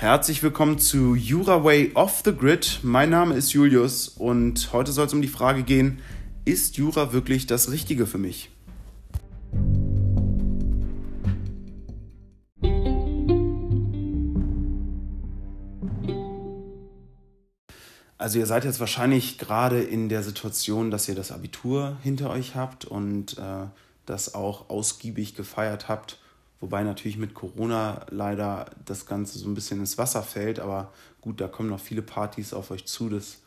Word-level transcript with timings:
Herzlich 0.00 0.44
willkommen 0.44 0.78
zu 0.78 1.16
Jura 1.16 1.64
Way 1.64 1.90
Off 1.94 2.22
the 2.24 2.32
Grid. 2.32 2.78
Mein 2.84 3.10
Name 3.10 3.34
ist 3.34 3.52
Julius 3.52 4.06
und 4.06 4.72
heute 4.72 4.92
soll 4.92 5.06
es 5.06 5.12
um 5.12 5.20
die 5.20 5.26
Frage 5.26 5.64
gehen, 5.64 5.98
ist 6.44 6.76
Jura 6.76 7.12
wirklich 7.12 7.48
das 7.48 7.72
Richtige 7.72 8.06
für 8.06 8.18
mich? 8.18 8.48
Also 18.18 18.38
ihr 18.38 18.46
seid 18.46 18.64
jetzt 18.64 18.78
wahrscheinlich 18.78 19.36
gerade 19.36 19.82
in 19.82 20.08
der 20.08 20.22
Situation, 20.22 20.92
dass 20.92 21.08
ihr 21.08 21.16
das 21.16 21.32
Abitur 21.32 21.96
hinter 22.04 22.30
euch 22.30 22.54
habt 22.54 22.84
und 22.84 23.36
äh, 23.36 23.66
das 24.06 24.36
auch 24.36 24.70
ausgiebig 24.70 25.34
gefeiert 25.34 25.88
habt 25.88 26.20
Wobei 26.60 26.82
natürlich 26.82 27.18
mit 27.18 27.34
Corona 27.34 28.04
leider 28.10 28.66
das 28.84 29.06
Ganze 29.06 29.38
so 29.38 29.48
ein 29.48 29.54
bisschen 29.54 29.78
ins 29.78 29.96
Wasser 29.96 30.22
fällt. 30.22 30.58
Aber 30.58 30.92
gut, 31.20 31.40
da 31.40 31.46
kommen 31.46 31.68
noch 31.68 31.80
viele 31.80 32.02
Partys 32.02 32.52
auf 32.52 32.70
euch 32.70 32.84
zu. 32.86 33.08
Das, 33.08 33.38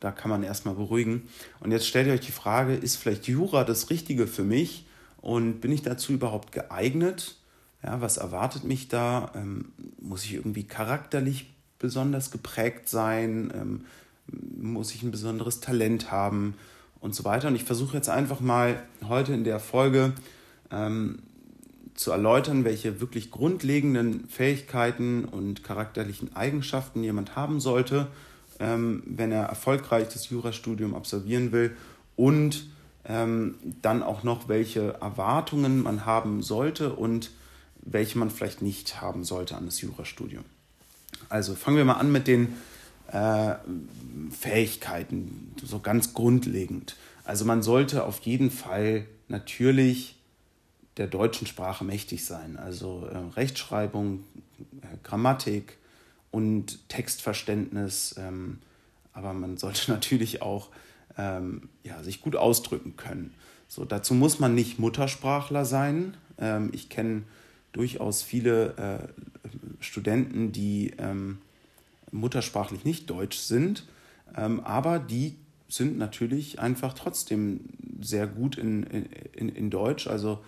da 0.00 0.10
kann 0.12 0.30
man 0.30 0.42
erstmal 0.42 0.74
beruhigen. 0.74 1.28
Und 1.60 1.72
jetzt 1.72 1.86
stellt 1.86 2.06
ihr 2.06 2.14
euch 2.14 2.20
die 2.20 2.32
Frage, 2.32 2.74
ist 2.74 2.96
vielleicht 2.96 3.28
Jura 3.28 3.64
das 3.64 3.90
Richtige 3.90 4.26
für 4.26 4.44
mich? 4.44 4.86
Und 5.20 5.60
bin 5.60 5.72
ich 5.72 5.82
dazu 5.82 6.12
überhaupt 6.12 6.52
geeignet? 6.52 7.36
Ja, 7.82 8.00
was 8.00 8.16
erwartet 8.16 8.64
mich 8.64 8.88
da? 8.88 9.30
Ähm, 9.34 9.72
muss 10.00 10.24
ich 10.24 10.34
irgendwie 10.34 10.64
charakterlich 10.64 11.52
besonders 11.78 12.30
geprägt 12.30 12.88
sein? 12.88 13.52
Ähm, 13.54 13.84
muss 14.56 14.94
ich 14.94 15.02
ein 15.02 15.10
besonderes 15.10 15.60
Talent 15.60 16.10
haben? 16.10 16.54
Und 17.00 17.14
so 17.14 17.24
weiter. 17.24 17.48
Und 17.48 17.56
ich 17.56 17.64
versuche 17.64 17.94
jetzt 17.94 18.08
einfach 18.08 18.40
mal 18.40 18.82
heute 19.06 19.34
in 19.34 19.44
der 19.44 19.60
Folge 19.60 20.14
ähm, 20.70 21.18
zu 21.94 22.10
erläutern, 22.10 22.64
welche 22.64 23.00
wirklich 23.00 23.30
grundlegenden 23.30 24.28
Fähigkeiten 24.28 25.24
und 25.24 25.62
charakterlichen 25.62 26.34
Eigenschaften 26.34 27.02
jemand 27.02 27.36
haben 27.36 27.60
sollte, 27.60 28.08
ähm, 28.58 29.02
wenn 29.06 29.30
er 29.32 29.44
erfolgreich 29.44 30.08
das 30.08 30.28
Jurastudium 30.28 30.94
absolvieren 30.94 31.52
will 31.52 31.76
und 32.16 32.66
ähm, 33.06 33.56
dann 33.82 34.02
auch 34.02 34.22
noch, 34.22 34.48
welche 34.48 34.94
Erwartungen 35.00 35.82
man 35.82 36.04
haben 36.06 36.42
sollte 36.42 36.94
und 36.94 37.30
welche 37.82 38.18
man 38.18 38.30
vielleicht 38.30 38.62
nicht 38.62 39.00
haben 39.00 39.24
sollte 39.24 39.56
an 39.56 39.66
das 39.66 39.80
Jurastudium. 39.80 40.44
Also 41.28 41.54
fangen 41.54 41.76
wir 41.76 41.84
mal 41.84 41.94
an 41.94 42.10
mit 42.10 42.26
den 42.26 42.54
äh, 43.12 43.54
Fähigkeiten, 44.30 45.54
so 45.62 45.80
ganz 45.80 46.14
grundlegend. 46.14 46.96
Also 47.24 47.44
man 47.44 47.62
sollte 47.62 48.04
auf 48.04 48.20
jeden 48.20 48.50
Fall 48.50 49.06
natürlich 49.28 50.13
der 50.96 51.06
deutschen 51.06 51.46
Sprache 51.46 51.84
mächtig 51.84 52.24
sein. 52.24 52.56
Also 52.56 53.06
äh, 53.06 53.16
Rechtschreibung, 53.36 54.24
äh, 54.80 54.96
Grammatik 55.02 55.78
und 56.30 56.88
Textverständnis. 56.88 58.14
Ähm, 58.18 58.58
aber 59.12 59.32
man 59.32 59.56
sollte 59.56 59.90
natürlich 59.92 60.42
auch 60.42 60.68
ähm, 61.16 61.68
ja, 61.82 62.02
sich 62.02 62.20
gut 62.20 62.36
ausdrücken 62.36 62.96
können. 62.96 63.34
So, 63.68 63.84
dazu 63.84 64.14
muss 64.14 64.38
man 64.38 64.54
nicht 64.54 64.78
Muttersprachler 64.78 65.64
sein. 65.64 66.16
Ähm, 66.38 66.70
ich 66.72 66.88
kenne 66.88 67.22
durchaus 67.72 68.22
viele 68.22 68.76
äh, 68.76 69.82
Studenten, 69.82 70.52
die 70.52 70.92
ähm, 70.98 71.38
muttersprachlich 72.12 72.84
nicht 72.84 73.10
deutsch 73.10 73.38
sind, 73.38 73.84
ähm, 74.36 74.60
aber 74.60 74.98
die 74.98 75.34
sind 75.68 75.98
natürlich 75.98 76.60
einfach 76.60 76.94
trotzdem 76.94 77.60
sehr 78.00 78.26
gut 78.26 78.56
in, 78.56 78.84
in, 79.32 79.48
in 79.48 79.70
Deutsch. 79.70 80.06
Also 80.06 80.38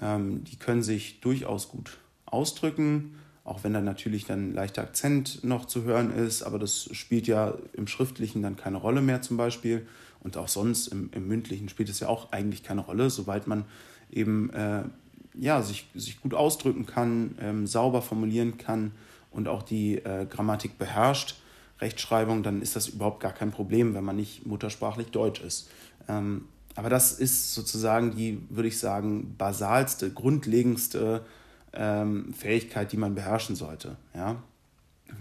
die 0.00 0.56
können 0.58 0.82
sich 0.82 1.20
durchaus 1.20 1.68
gut 1.68 1.98
ausdrücken, 2.26 3.14
auch 3.44 3.62
wenn 3.62 3.74
da 3.74 3.80
natürlich 3.80 4.24
dann 4.24 4.52
leichter 4.54 4.82
Akzent 4.82 5.44
noch 5.44 5.66
zu 5.66 5.84
hören 5.84 6.10
ist, 6.10 6.42
aber 6.42 6.58
das 6.58 6.88
spielt 6.92 7.26
ja 7.26 7.54
im 7.74 7.86
Schriftlichen 7.86 8.42
dann 8.42 8.56
keine 8.56 8.78
Rolle 8.78 9.02
mehr 9.02 9.22
zum 9.22 9.36
Beispiel. 9.36 9.86
Und 10.20 10.38
auch 10.38 10.48
sonst 10.48 10.88
im, 10.88 11.10
im 11.12 11.28
Mündlichen 11.28 11.68
spielt 11.68 11.90
es 11.90 12.00
ja 12.00 12.08
auch 12.08 12.32
eigentlich 12.32 12.62
keine 12.62 12.80
Rolle, 12.80 13.10
soweit 13.10 13.46
man 13.46 13.66
eben 14.10 14.50
äh, 14.50 14.84
ja, 15.34 15.60
sich, 15.62 15.86
sich 15.94 16.20
gut 16.20 16.32
ausdrücken 16.32 16.86
kann, 16.86 17.36
ähm, 17.40 17.66
sauber 17.66 18.00
formulieren 18.00 18.56
kann 18.56 18.92
und 19.30 19.48
auch 19.48 19.62
die 19.62 19.96
äh, 19.98 20.26
Grammatik 20.28 20.78
beherrscht, 20.78 21.36
Rechtschreibung, 21.80 22.42
dann 22.42 22.62
ist 22.62 22.76
das 22.76 22.88
überhaupt 22.88 23.20
gar 23.20 23.32
kein 23.32 23.50
Problem, 23.50 23.94
wenn 23.94 24.04
man 24.04 24.16
nicht 24.16 24.46
muttersprachlich 24.46 25.08
Deutsch 25.08 25.40
ist. 25.40 25.68
Ähm, 26.08 26.46
aber 26.76 26.90
das 26.90 27.12
ist 27.12 27.54
sozusagen 27.54 28.16
die, 28.16 28.40
würde 28.48 28.68
ich 28.68 28.78
sagen, 28.78 29.34
basalste, 29.38 30.10
grundlegendste 30.10 31.24
ähm, 31.72 32.34
Fähigkeit, 32.34 32.92
die 32.92 32.96
man 32.96 33.14
beherrschen 33.14 33.56
sollte. 33.56 33.96
Ja? 34.14 34.36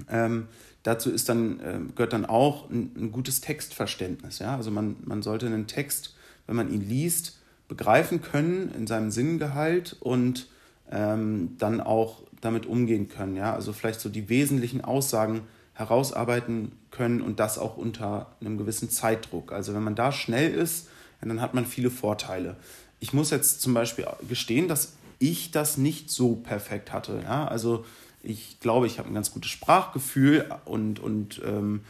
Ähm, 0.10 0.48
dazu 0.84 1.12
ist 1.12 1.30
dann, 1.30 1.60
äh, 1.60 1.80
gehört 1.96 2.14
dann 2.14 2.26
auch 2.26 2.70
ein, 2.70 2.92
ein, 2.98 3.12
gutes 3.12 3.42
Textverständnis. 3.42 4.40
Ja? 4.40 4.56
Also 4.56 4.72
man, 4.72 4.98
man 5.04 5.22
sollte 5.22 5.46
einen 5.46 5.68
Text, 5.68 6.16
wenn 6.48 6.56
man 6.56 6.74
ihn 6.74 6.88
liest, 6.88 7.40
begreifen 7.68 8.22
können 8.22 8.72
in 8.76 8.88
seinem 8.88 9.12
Sinngehalt 9.12 9.96
und 10.00 10.48
ähm, 10.92 11.56
dann 11.60 11.82
auch 11.82 12.24
damit 12.42 12.66
umgehen 12.66 13.10
können. 13.10 13.36
Ja? 13.36 13.54
Also 13.54 13.74
vielleicht 13.74 14.02
so 14.02 14.10
die 14.10 14.28
wesentlichen 14.28 14.84
Aussagen 14.84 15.42
herausarbeiten 15.74 16.72
können 16.92 17.22
und 17.22 17.40
das 17.40 17.58
auch 17.58 17.78
unter 17.78 18.36
einem 18.42 18.58
gewissen 18.58 18.90
Zeitdruck. 18.90 19.52
Also 19.52 19.74
wenn 19.74 19.84
man 19.84 19.96
da 19.96 20.12
schnell 20.12 20.52
ist, 20.52 20.88
dann 21.30 21.42
hat 21.42 21.54
man 21.54 21.66
viele 21.66 21.90
Vorteile. 21.90 22.58
Ich 23.00 23.14
muss 23.14 23.32
jetzt 23.32 23.62
zum 23.62 23.74
Beispiel 23.74 24.06
gestehen, 24.28 24.68
dass 24.68 24.94
ich 25.20 25.52
das 25.52 25.78
nicht 25.78 26.10
so 26.10 26.36
perfekt 26.36 26.92
hatte. 26.92 27.22
Ja? 27.24 27.46
Also 27.48 27.86
ich 28.24 28.60
glaube, 28.60 28.88
ich 28.88 29.00
habe 29.00 29.10
ein 29.10 29.14
ganz 29.14 29.32
gutes 29.32 29.52
Sprachgefühl 29.52 30.46
und, 30.66 31.00
und 31.00 31.42
ähm, 31.46 31.82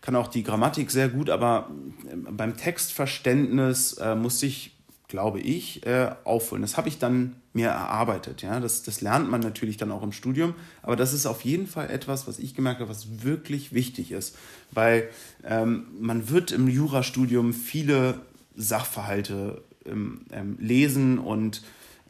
kann 0.00 0.16
auch 0.16 0.28
die 0.28 0.42
Grammatik 0.42 0.90
sehr 0.90 1.08
gut, 1.08 1.30
aber 1.30 1.70
ähm, 2.10 2.26
beim 2.30 2.56
Textverständnis 2.56 3.94
äh, 3.94 4.14
musste 4.14 4.46
ich, 4.46 4.76
glaube 5.08 5.40
ich, 5.40 5.84
äh, 5.86 6.10
aufholen. 6.24 6.62
Das 6.62 6.76
habe 6.76 6.88
ich 6.88 6.98
dann 6.98 7.36
mir 7.52 7.68
erarbeitet. 7.68 8.42
Ja? 8.42 8.60
Das, 8.60 8.82
das 8.82 9.00
lernt 9.00 9.30
man 9.30 9.40
natürlich 9.40 9.76
dann 9.76 9.90
auch 9.90 10.02
im 10.02 10.12
Studium, 10.12 10.54
aber 10.82 10.96
das 10.96 11.12
ist 11.12 11.26
auf 11.26 11.42
jeden 11.42 11.66
Fall 11.66 11.90
etwas, 11.90 12.28
was 12.28 12.38
ich 12.38 12.54
gemerkt 12.54 12.80
habe, 12.80 12.90
was 12.90 13.22
wirklich 13.22 13.72
wichtig 13.72 14.12
ist, 14.12 14.36
weil 14.70 15.08
ähm, 15.44 15.86
man 15.98 16.28
wird 16.28 16.52
im 16.52 16.68
Jurastudium 16.68 17.52
viele 17.52 18.20
Sachverhalte 18.56 19.62
ähm, 19.86 20.22
ähm, 20.32 20.56
lesen 20.60 21.18
und 21.18 21.62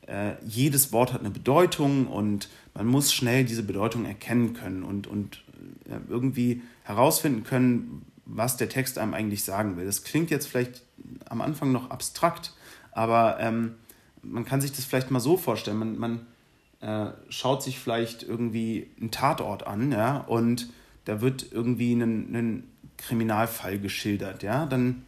äh, 0.06 0.34
jedes 0.44 0.92
Wort 0.92 1.12
hat 1.12 1.20
eine 1.20 1.30
Bedeutung 1.30 2.06
und 2.06 2.48
man 2.74 2.86
muss 2.86 3.12
schnell 3.12 3.44
diese 3.44 3.62
Bedeutung 3.62 4.04
erkennen 4.04 4.54
können 4.54 4.82
und, 4.82 5.06
und 5.06 5.42
äh, 5.88 5.98
irgendwie 6.08 6.62
herausfinden 6.82 7.44
können, 7.44 8.06
was 8.24 8.56
der 8.56 8.68
Text 8.68 8.98
einem 8.98 9.14
eigentlich 9.14 9.44
sagen 9.44 9.76
will. 9.76 9.86
Das 9.86 10.04
klingt 10.04 10.30
jetzt 10.30 10.46
vielleicht 10.46 10.82
am 11.28 11.40
Anfang 11.40 11.72
noch 11.72 11.90
abstrakt, 11.90 12.54
aber 12.92 13.38
ähm, 13.40 13.74
man 14.22 14.44
kann 14.44 14.60
sich 14.60 14.72
das 14.72 14.84
vielleicht 14.84 15.10
mal 15.10 15.20
so 15.20 15.36
vorstellen. 15.36 15.78
Man, 15.78 15.98
man 15.98 16.26
äh, 16.80 17.12
schaut 17.28 17.62
sich 17.62 17.78
vielleicht 17.78 18.22
irgendwie 18.22 18.90
einen 19.00 19.10
Tatort 19.10 19.66
an, 19.66 19.92
ja, 19.92 20.18
und 20.18 20.70
da 21.04 21.20
wird 21.20 21.52
irgendwie 21.52 21.92
ein, 21.92 22.64
Kriminalfall 22.96 23.78
geschildert, 23.78 24.42
ja, 24.42 24.66
dann 24.66 25.04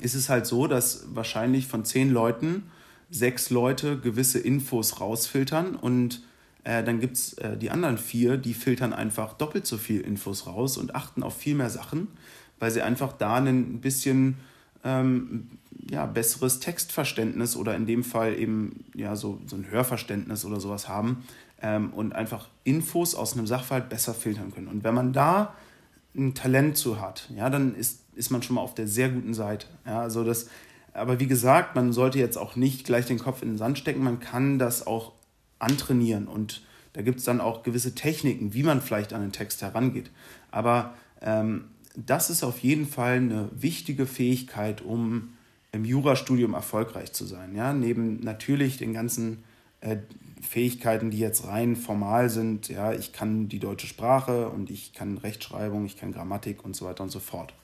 ist 0.00 0.14
es 0.14 0.28
halt 0.28 0.46
so, 0.46 0.66
dass 0.66 1.06
wahrscheinlich 1.14 1.66
von 1.66 1.84
zehn 1.84 2.10
Leuten 2.10 2.64
sechs 3.10 3.50
Leute 3.50 3.98
gewisse 3.98 4.38
Infos 4.38 5.00
rausfiltern 5.00 5.76
und 5.76 6.22
äh, 6.64 6.82
dann 6.82 6.98
gibt 6.98 7.16
es 7.16 7.34
äh, 7.34 7.56
die 7.56 7.70
anderen 7.70 7.98
vier, 7.98 8.36
die 8.36 8.54
filtern 8.54 8.92
einfach 8.92 9.34
doppelt 9.34 9.66
so 9.66 9.78
viel 9.78 10.00
Infos 10.00 10.46
raus 10.46 10.76
und 10.78 10.94
achten 10.94 11.22
auf 11.22 11.36
viel 11.36 11.54
mehr 11.54 11.70
Sachen, 11.70 12.08
weil 12.58 12.70
sie 12.70 12.82
einfach 12.82 13.12
da 13.12 13.36
ein 13.36 13.80
bisschen 13.80 14.36
ähm, 14.82 15.48
ja, 15.88 16.06
besseres 16.06 16.58
Textverständnis 16.58 17.56
oder 17.56 17.76
in 17.76 17.86
dem 17.86 18.02
Fall 18.02 18.36
eben 18.38 18.84
ja, 18.94 19.14
so, 19.14 19.40
so 19.46 19.56
ein 19.56 19.70
Hörverständnis 19.70 20.44
oder 20.44 20.58
sowas 20.58 20.88
haben 20.88 21.24
ähm, 21.62 21.92
und 21.92 22.14
einfach 22.14 22.48
Infos 22.64 23.14
aus 23.14 23.34
einem 23.34 23.46
Sachverhalt 23.46 23.88
besser 23.88 24.14
filtern 24.14 24.52
können. 24.52 24.68
Und 24.68 24.84
wenn 24.84 24.94
man 24.94 25.12
da 25.12 25.54
ein 26.16 26.34
Talent 26.34 26.76
zu 26.76 27.00
hat, 27.00 27.28
ja, 27.34 27.50
dann 27.50 27.74
ist, 27.74 28.00
ist 28.16 28.30
man 28.30 28.42
schon 28.42 28.56
mal 28.56 28.62
auf 28.62 28.74
der 28.74 28.88
sehr 28.88 29.08
guten 29.08 29.34
Seite. 29.34 29.66
Ja, 29.86 30.00
also 30.00 30.24
das, 30.24 30.48
aber 30.92 31.20
wie 31.20 31.26
gesagt, 31.26 31.76
man 31.76 31.92
sollte 31.92 32.18
jetzt 32.18 32.36
auch 32.36 32.56
nicht 32.56 32.84
gleich 32.84 33.06
den 33.06 33.18
Kopf 33.18 33.42
in 33.42 33.48
den 33.48 33.58
Sand 33.58 33.78
stecken, 33.78 34.02
man 34.02 34.20
kann 34.20 34.58
das 34.58 34.86
auch 34.86 35.12
antrainieren 35.58 36.26
und 36.26 36.62
da 36.94 37.02
gibt 37.02 37.18
es 37.18 37.24
dann 37.24 37.40
auch 37.40 37.62
gewisse 37.62 37.94
Techniken, 37.94 38.54
wie 38.54 38.62
man 38.62 38.80
vielleicht 38.80 39.12
an 39.12 39.20
den 39.20 39.32
Text 39.32 39.60
herangeht. 39.60 40.10
Aber 40.50 40.94
ähm, 41.20 41.66
das 41.94 42.30
ist 42.30 42.42
auf 42.42 42.58
jeden 42.60 42.86
Fall 42.86 43.16
eine 43.16 43.50
wichtige 43.52 44.06
Fähigkeit, 44.06 44.80
um 44.80 45.34
im 45.72 45.84
Jurastudium 45.84 46.54
erfolgreich 46.54 47.12
zu 47.12 47.26
sein. 47.26 47.54
Ja? 47.54 47.74
Neben 47.74 48.20
natürlich 48.20 48.78
den 48.78 48.94
ganzen 48.94 49.44
äh, 49.80 49.98
Fähigkeiten, 50.40 51.10
die 51.10 51.18
jetzt 51.18 51.46
rein 51.46 51.76
formal 51.76 52.30
sind. 52.30 52.68
Ja, 52.68 52.92
ich 52.92 53.12
kann 53.12 53.48
die 53.48 53.58
deutsche 53.58 53.86
Sprache 53.86 54.48
und 54.48 54.70
ich 54.70 54.92
kann 54.92 55.18
Rechtschreibung, 55.18 55.86
ich 55.86 55.96
kann 55.96 56.12
Grammatik 56.12 56.64
und 56.64 56.76
so 56.76 56.86
weiter 56.86 57.02
und 57.02 57.10
so 57.10 57.20
fort. 57.20 57.54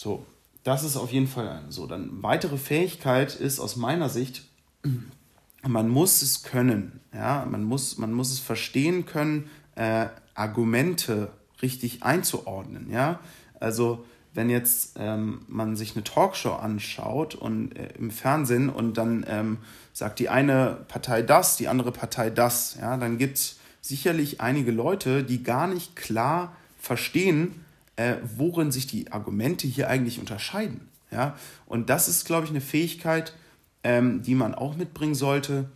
So, 0.00 0.24
das 0.62 0.84
ist 0.84 0.96
auf 0.96 1.10
jeden 1.10 1.26
Fall 1.26 1.64
so. 1.70 1.88
Dann 1.88 2.22
weitere 2.22 2.56
Fähigkeit 2.56 3.34
ist 3.34 3.58
aus 3.58 3.74
meiner 3.74 4.08
Sicht, 4.08 4.44
man 5.66 5.88
muss 5.88 6.22
es 6.22 6.44
können. 6.44 7.00
Ja, 7.12 7.44
man 7.50 7.64
muss, 7.64 7.98
man 7.98 8.12
muss 8.12 8.30
es 8.30 8.38
verstehen 8.38 9.06
können, 9.06 9.50
äh, 9.74 10.06
Argumente 10.34 11.32
richtig 11.62 12.04
einzuordnen. 12.04 12.88
Ja? 12.92 13.18
Also 13.58 14.04
wenn 14.34 14.50
jetzt 14.50 14.94
ähm, 15.00 15.40
man 15.48 15.74
sich 15.74 15.96
eine 15.96 16.04
Talkshow 16.04 16.52
anschaut 16.52 17.34
und 17.34 17.72
äh, 17.72 17.88
im 17.98 18.12
Fernsehen 18.12 18.68
und 18.68 18.98
dann 18.98 19.26
ähm, 19.28 19.58
sagt 19.92 20.20
die 20.20 20.28
eine 20.28 20.84
Partei 20.86 21.22
das, 21.22 21.56
die 21.56 21.66
andere 21.66 21.90
Partei 21.90 22.30
das, 22.30 22.76
ja, 22.80 22.96
dann 22.98 23.18
gibt 23.18 23.38
es 23.38 23.58
sicherlich 23.80 24.40
einige 24.40 24.70
Leute, 24.70 25.24
die 25.24 25.42
gar 25.42 25.66
nicht 25.66 25.96
klar 25.96 26.54
verstehen, 26.78 27.64
äh, 27.98 28.16
worin 28.36 28.70
sich 28.70 28.86
die 28.86 29.10
Argumente 29.10 29.66
hier 29.66 29.90
eigentlich 29.90 30.20
unterscheiden. 30.20 30.88
Ja? 31.10 31.36
Und 31.66 31.90
das 31.90 32.08
ist, 32.08 32.24
glaube 32.24 32.44
ich, 32.44 32.50
eine 32.50 32.60
Fähigkeit, 32.60 33.34
ähm, 33.82 34.22
die 34.22 34.36
man 34.36 34.54
auch 34.54 34.76
mitbringen 34.76 35.16
sollte, 35.16 35.68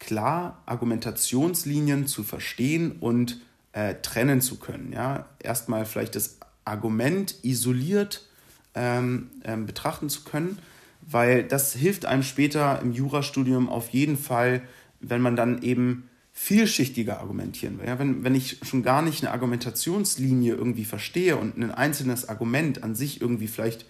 klar 0.00 0.62
Argumentationslinien 0.66 2.08
zu 2.08 2.24
verstehen 2.24 2.96
und 2.98 3.40
äh, 3.72 3.94
trennen 4.02 4.40
zu 4.40 4.58
können. 4.58 4.92
Ja? 4.92 5.28
Erstmal 5.38 5.86
vielleicht 5.86 6.16
das 6.16 6.38
Argument 6.64 7.36
isoliert 7.42 8.26
ähm, 8.74 9.30
ähm, 9.44 9.66
betrachten 9.66 10.08
zu 10.08 10.24
können, 10.24 10.58
weil 11.02 11.44
das 11.44 11.72
hilft 11.72 12.04
einem 12.04 12.24
später 12.24 12.80
im 12.82 12.92
Jurastudium 12.92 13.68
auf 13.68 13.90
jeden 13.90 14.18
Fall, 14.18 14.62
wenn 14.98 15.22
man 15.22 15.36
dann 15.36 15.62
eben 15.62 16.09
vielschichtiger 16.42 17.20
argumentieren. 17.20 17.78
Ja, 17.86 17.98
wenn, 17.98 18.24
wenn 18.24 18.34
ich 18.34 18.60
schon 18.62 18.82
gar 18.82 19.02
nicht 19.02 19.22
eine 19.22 19.30
Argumentationslinie 19.30 20.54
irgendwie 20.54 20.86
verstehe 20.86 21.36
und 21.36 21.58
ein 21.58 21.70
einzelnes 21.70 22.30
Argument 22.30 22.82
an 22.82 22.94
sich 22.94 23.20
irgendwie 23.20 23.46
vielleicht 23.46 23.84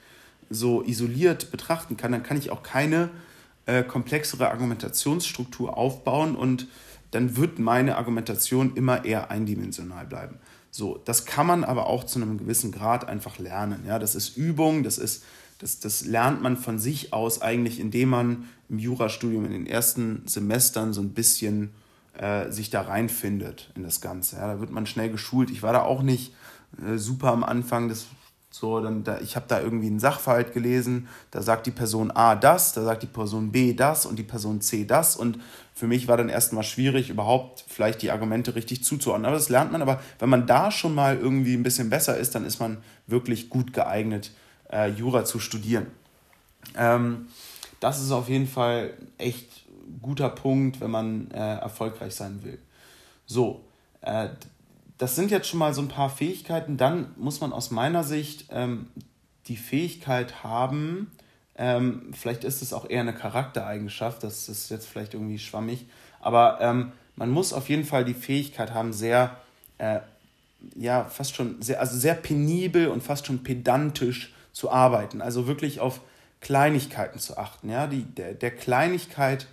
so 0.51 0.83
isoliert 0.83 1.53
betrachten 1.53 1.97
kann, 1.97 2.11
dann 2.11 2.25
kann 2.25 2.37
ich 2.37 2.51
auch 2.51 2.65
keine 2.65 3.11
äh, 3.67 3.85
komplexere 3.85 4.51
Argumentationsstruktur 4.51 5.79
aufbauen 5.79 6.35
und 6.35 6.67
dann 7.13 7.37
wird 7.37 7.61
meine 7.61 7.97
Argumentation 7.97 8.75
immer 8.75 9.05
eher 9.05 9.31
eindimensional 9.31 10.07
bleiben. 10.07 10.35
So, 10.73 11.01
das 11.05 11.27
kann 11.27 11.47
man 11.47 11.63
aber 11.63 11.87
auch 11.87 12.03
zu 12.03 12.21
einem 12.21 12.37
gewissen 12.37 12.73
Grad 12.73 13.09
einfach 13.09 13.39
lernen. 13.39 13.85
Ja, 13.87 14.01
das 14.01 14.17
ist 14.17 14.37
Übung, 14.37 14.83
das 14.83 14.99
ist, 14.99 15.23
das, 15.59 15.79
das 15.79 16.05
lernt 16.05 16.43
man 16.43 16.57
von 16.57 16.81
sich 16.81 17.13
aus 17.13 17.43
eigentlich, 17.43 17.79
indem 17.79 18.09
man 18.09 18.49
im 18.69 18.81
Jurastudium 18.81 19.45
in 19.45 19.53
den 19.53 19.67
ersten 19.69 20.23
Semestern 20.27 20.93
so 20.93 21.01
ein 21.01 21.11
bisschen 21.11 21.71
äh, 22.19 22.51
sich 22.51 22.71
da 22.71 22.83
reinfindet 22.83 23.71
in 23.75 23.83
das 23.83 24.01
Ganze. 24.01 24.37
Ja, 24.37 24.47
da 24.47 24.61
wird 24.61 24.71
man 24.71 24.87
schnell 24.87 25.11
geschult. 25.11 25.51
Ich 25.51 25.63
war 25.63 25.73
da 25.73 25.83
auch 25.83 26.03
nicht 26.03 26.35
äh, 26.85 26.97
super 26.97 27.33
am 27.33 27.45
Anfang. 27.45 27.89
Das 27.89 28.07
so, 28.53 28.81
dann 28.81 29.05
da, 29.05 29.21
ich 29.21 29.37
habe 29.37 29.47
da 29.49 29.61
irgendwie 29.61 29.87
einen 29.87 30.01
Sachverhalt 30.01 30.53
gelesen, 30.53 31.07
da 31.31 31.41
sagt 31.41 31.67
die 31.67 31.71
Person 31.71 32.11
A 32.11 32.35
das, 32.35 32.73
da 32.73 32.83
sagt 32.83 33.05
die 33.05 33.07
Person 33.07 33.53
B 33.53 33.75
das 33.75 34.07
und 34.07 34.19
die 34.19 34.25
Person 34.25 34.61
C 34.61 34.85
das. 34.85 35.15
Und 35.15 35.39
für 35.73 35.87
mich 35.87 36.09
war 36.09 36.17
dann 36.17 36.29
erstmal 36.29 36.65
schwierig, 36.65 37.11
überhaupt 37.11 37.65
vielleicht 37.69 38.03
die 38.03 38.11
Argumente 38.11 38.57
richtig 38.57 38.83
zuzuordnen. 38.83 39.27
Aber 39.27 39.37
das 39.37 39.51
lernt 39.51 39.71
man, 39.71 39.83
aber 39.83 40.01
wenn 40.19 40.29
man 40.29 40.49
da 40.49 40.73
schon 40.73 40.97
mal 40.97 41.17
irgendwie 41.17 41.55
ein 41.55 41.63
bisschen 41.63 41.91
besser 41.91 42.17
ist, 42.19 42.35
dann 42.35 42.45
ist 42.45 42.59
man 42.59 42.79
wirklich 43.07 43.51
gut 43.51 43.73
geeignet, 43.73 44.33
äh, 44.73 44.89
Jura 44.91 45.25
zu 45.25 45.39
studieren. 45.39 45.87
Ähm, 46.77 47.29
das 47.79 48.03
ist 48.03 48.11
auf 48.11 48.29
jeden 48.29 48.49
Fall 48.49 48.95
echt 49.17 49.65
guter 50.01 50.29
Punkt, 50.29 50.81
wenn 50.81 50.91
man 50.91 51.31
äh, 51.31 51.57
erfolgreich 51.57 52.15
sein 52.15 52.43
will. 52.43 52.59
So, 53.27 53.65
äh, 54.01 54.29
das 54.99 55.17
sind 55.17 55.31
jetzt 55.31 55.49
schon 55.49 55.59
mal 55.59 55.73
so 55.73 55.83
ein 55.83 55.89
paar 55.89 56.11
Fähigkeiten. 56.11 56.77
Dann 56.77 57.15
muss 57.17 57.41
man 57.41 57.53
aus 57.53 57.71
meiner 57.71 58.05
Sicht 58.05 58.47
ähm, 58.51 58.89
die 59.47 59.57
Fähigkeit 59.57 60.45
haben, 60.45 61.11
ähm, 61.57 62.13
vielleicht 62.15 62.45
ist 62.45 62.63
es 62.63 62.73
auch 62.73 62.89
eher 62.89 63.01
eine 63.01 63.13
Charaktereigenschaft, 63.13 64.23
das 64.23 64.49
ist 64.49 64.71
jetzt 64.71 64.89
vielleicht 64.89 65.13
irgendwie 65.13 65.39
schwammig, 65.39 65.87
aber 66.21 66.59
ähm, 66.61 66.93
man 67.17 67.31
muss 67.31 67.53
auf 67.53 67.69
jeden 67.69 67.85
Fall 67.85 68.05
die 68.07 68.15
Fähigkeit 68.15 68.73
haben, 68.73 68.95
sehr, 68.95 69.37
äh, 69.77 70.01
ja, 70.75 71.05
fast 71.05 71.37
schon 71.37 71.61
sehr, 71.61 71.81
also 71.81 71.99
sehr 71.99 72.15
penibel 72.15 72.89
und 72.89 73.03
fast 73.03 73.27
schon 73.27 73.43
pedantisch 73.43 74.33
zu 74.53 74.71
arbeiten. 74.71 75.21
Also 75.21 75.47
wirklich 75.47 75.81
auf 75.81 76.01
Kleinigkeiten 76.41 77.19
zu 77.19 77.37
achten. 77.37 77.69
Ja? 77.69 77.87
Die, 77.87 78.05
der, 78.05 78.33
der 78.33 78.51
Kleinigkeit 78.51 79.47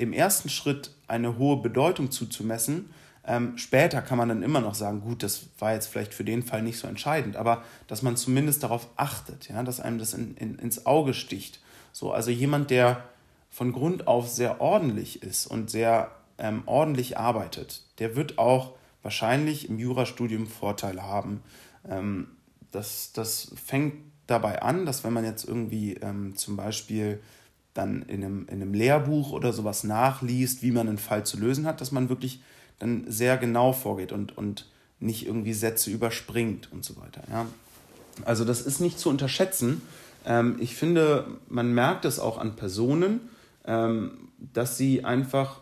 im 0.00 0.12
ersten 0.12 0.48
Schritt 0.48 0.92
eine 1.06 1.38
hohe 1.38 1.56
Bedeutung 1.58 2.10
zuzumessen 2.10 2.90
ähm, 3.30 3.58
später 3.58 4.00
kann 4.00 4.18
man 4.18 4.28
dann 4.28 4.42
immer 4.42 4.60
noch 4.60 4.74
sagen, 4.74 5.02
gut, 5.02 5.22
das 5.22 5.46
war 5.58 5.74
jetzt 5.74 5.86
vielleicht 5.86 6.14
für 6.14 6.24
den 6.24 6.42
Fall 6.42 6.62
nicht 6.62 6.78
so 6.78 6.88
entscheidend, 6.88 7.36
aber 7.36 7.62
dass 7.86 8.02
man 8.02 8.16
zumindest 8.16 8.62
darauf 8.62 8.88
achtet, 8.96 9.48
ja, 9.48 9.62
dass 9.62 9.78
einem 9.78 9.98
das 9.98 10.14
in, 10.14 10.34
in, 10.36 10.58
ins 10.58 10.86
Auge 10.86 11.12
sticht. 11.12 11.60
So, 11.92 12.12
also 12.12 12.30
jemand, 12.30 12.70
der 12.70 13.04
von 13.50 13.72
Grund 13.72 14.06
auf 14.06 14.28
sehr 14.28 14.60
ordentlich 14.60 15.22
ist 15.22 15.46
und 15.46 15.70
sehr 15.70 16.12
ähm, 16.38 16.62
ordentlich 16.66 17.18
arbeitet, 17.18 17.84
der 17.98 18.16
wird 18.16 18.38
auch 18.38 18.72
wahrscheinlich 19.02 19.68
im 19.68 19.78
Jurastudium 19.78 20.46
Vorteile 20.46 21.02
haben. 21.02 21.42
Ähm, 21.88 22.28
das, 22.70 23.12
das 23.12 23.52
fängt 23.64 23.94
dabei 24.26 24.62
an, 24.62 24.86
dass 24.86 25.04
wenn 25.04 25.12
man 25.12 25.24
jetzt 25.24 25.44
irgendwie 25.44 25.94
ähm, 25.94 26.36
zum 26.36 26.56
Beispiel 26.56 27.20
dann 27.74 28.02
in 28.02 28.24
einem, 28.24 28.46
in 28.48 28.62
einem 28.62 28.74
Lehrbuch 28.74 29.32
oder 29.32 29.52
sowas 29.52 29.84
nachliest, 29.84 30.62
wie 30.62 30.72
man 30.72 30.88
einen 30.88 30.98
Fall 30.98 31.24
zu 31.24 31.38
lösen 31.38 31.66
hat, 31.66 31.80
dass 31.80 31.92
man 31.92 32.08
wirklich 32.08 32.42
dann 32.78 33.04
sehr 33.08 33.36
genau 33.36 33.72
vorgeht 33.72 34.12
und, 34.12 34.36
und 34.36 34.66
nicht 34.98 35.26
irgendwie 35.26 35.52
Sätze 35.52 35.90
überspringt 35.90 36.72
und 36.72 36.84
so 36.84 36.96
weiter. 36.96 37.22
Ja? 37.30 37.46
Also 38.24 38.44
das 38.44 38.62
ist 38.62 38.80
nicht 38.80 38.98
zu 38.98 39.08
unterschätzen. 39.08 39.82
Ähm, 40.24 40.56
ich 40.60 40.74
finde, 40.74 41.26
man 41.48 41.72
merkt 41.72 42.04
es 42.04 42.18
auch 42.18 42.38
an 42.38 42.56
Personen, 42.56 43.20
ähm, 43.64 44.28
dass 44.52 44.76
sie 44.76 45.04
einfach 45.04 45.60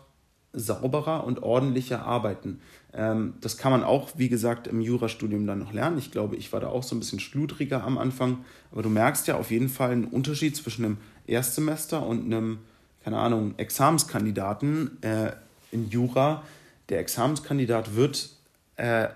sauberer 0.53 1.25
und 1.25 1.43
ordentlicher 1.43 2.05
arbeiten. 2.05 2.61
Ähm, 2.93 3.35
das 3.41 3.57
kann 3.57 3.71
man 3.71 3.83
auch, 3.83 4.09
wie 4.15 4.29
gesagt, 4.29 4.67
im 4.67 4.81
Jurastudium 4.81 5.45
dann 5.45 5.59
noch 5.59 5.73
lernen. 5.73 5.97
Ich 5.97 6.11
glaube, 6.11 6.35
ich 6.35 6.51
war 6.51 6.59
da 6.59 6.67
auch 6.67 6.83
so 6.83 6.95
ein 6.95 6.99
bisschen 6.99 7.19
schludriger 7.19 7.83
am 7.83 7.97
Anfang. 7.97 8.45
Aber 8.71 8.81
du 8.81 8.89
merkst 8.89 9.27
ja 9.27 9.35
auf 9.37 9.51
jeden 9.51 9.69
Fall 9.69 9.91
einen 9.91 10.05
Unterschied 10.05 10.55
zwischen 10.55 10.85
einem 10.85 10.97
Erstsemester 11.27 12.05
und 12.05 12.25
einem, 12.25 12.59
keine 13.03 13.17
Ahnung, 13.17 13.53
Examenskandidaten 13.57 15.01
äh, 15.03 15.31
in 15.71 15.89
Jura, 15.89 16.43
der 16.89 16.99
Examenskandidat 16.99 17.95
wird 17.95 18.29
äh, 18.75 19.07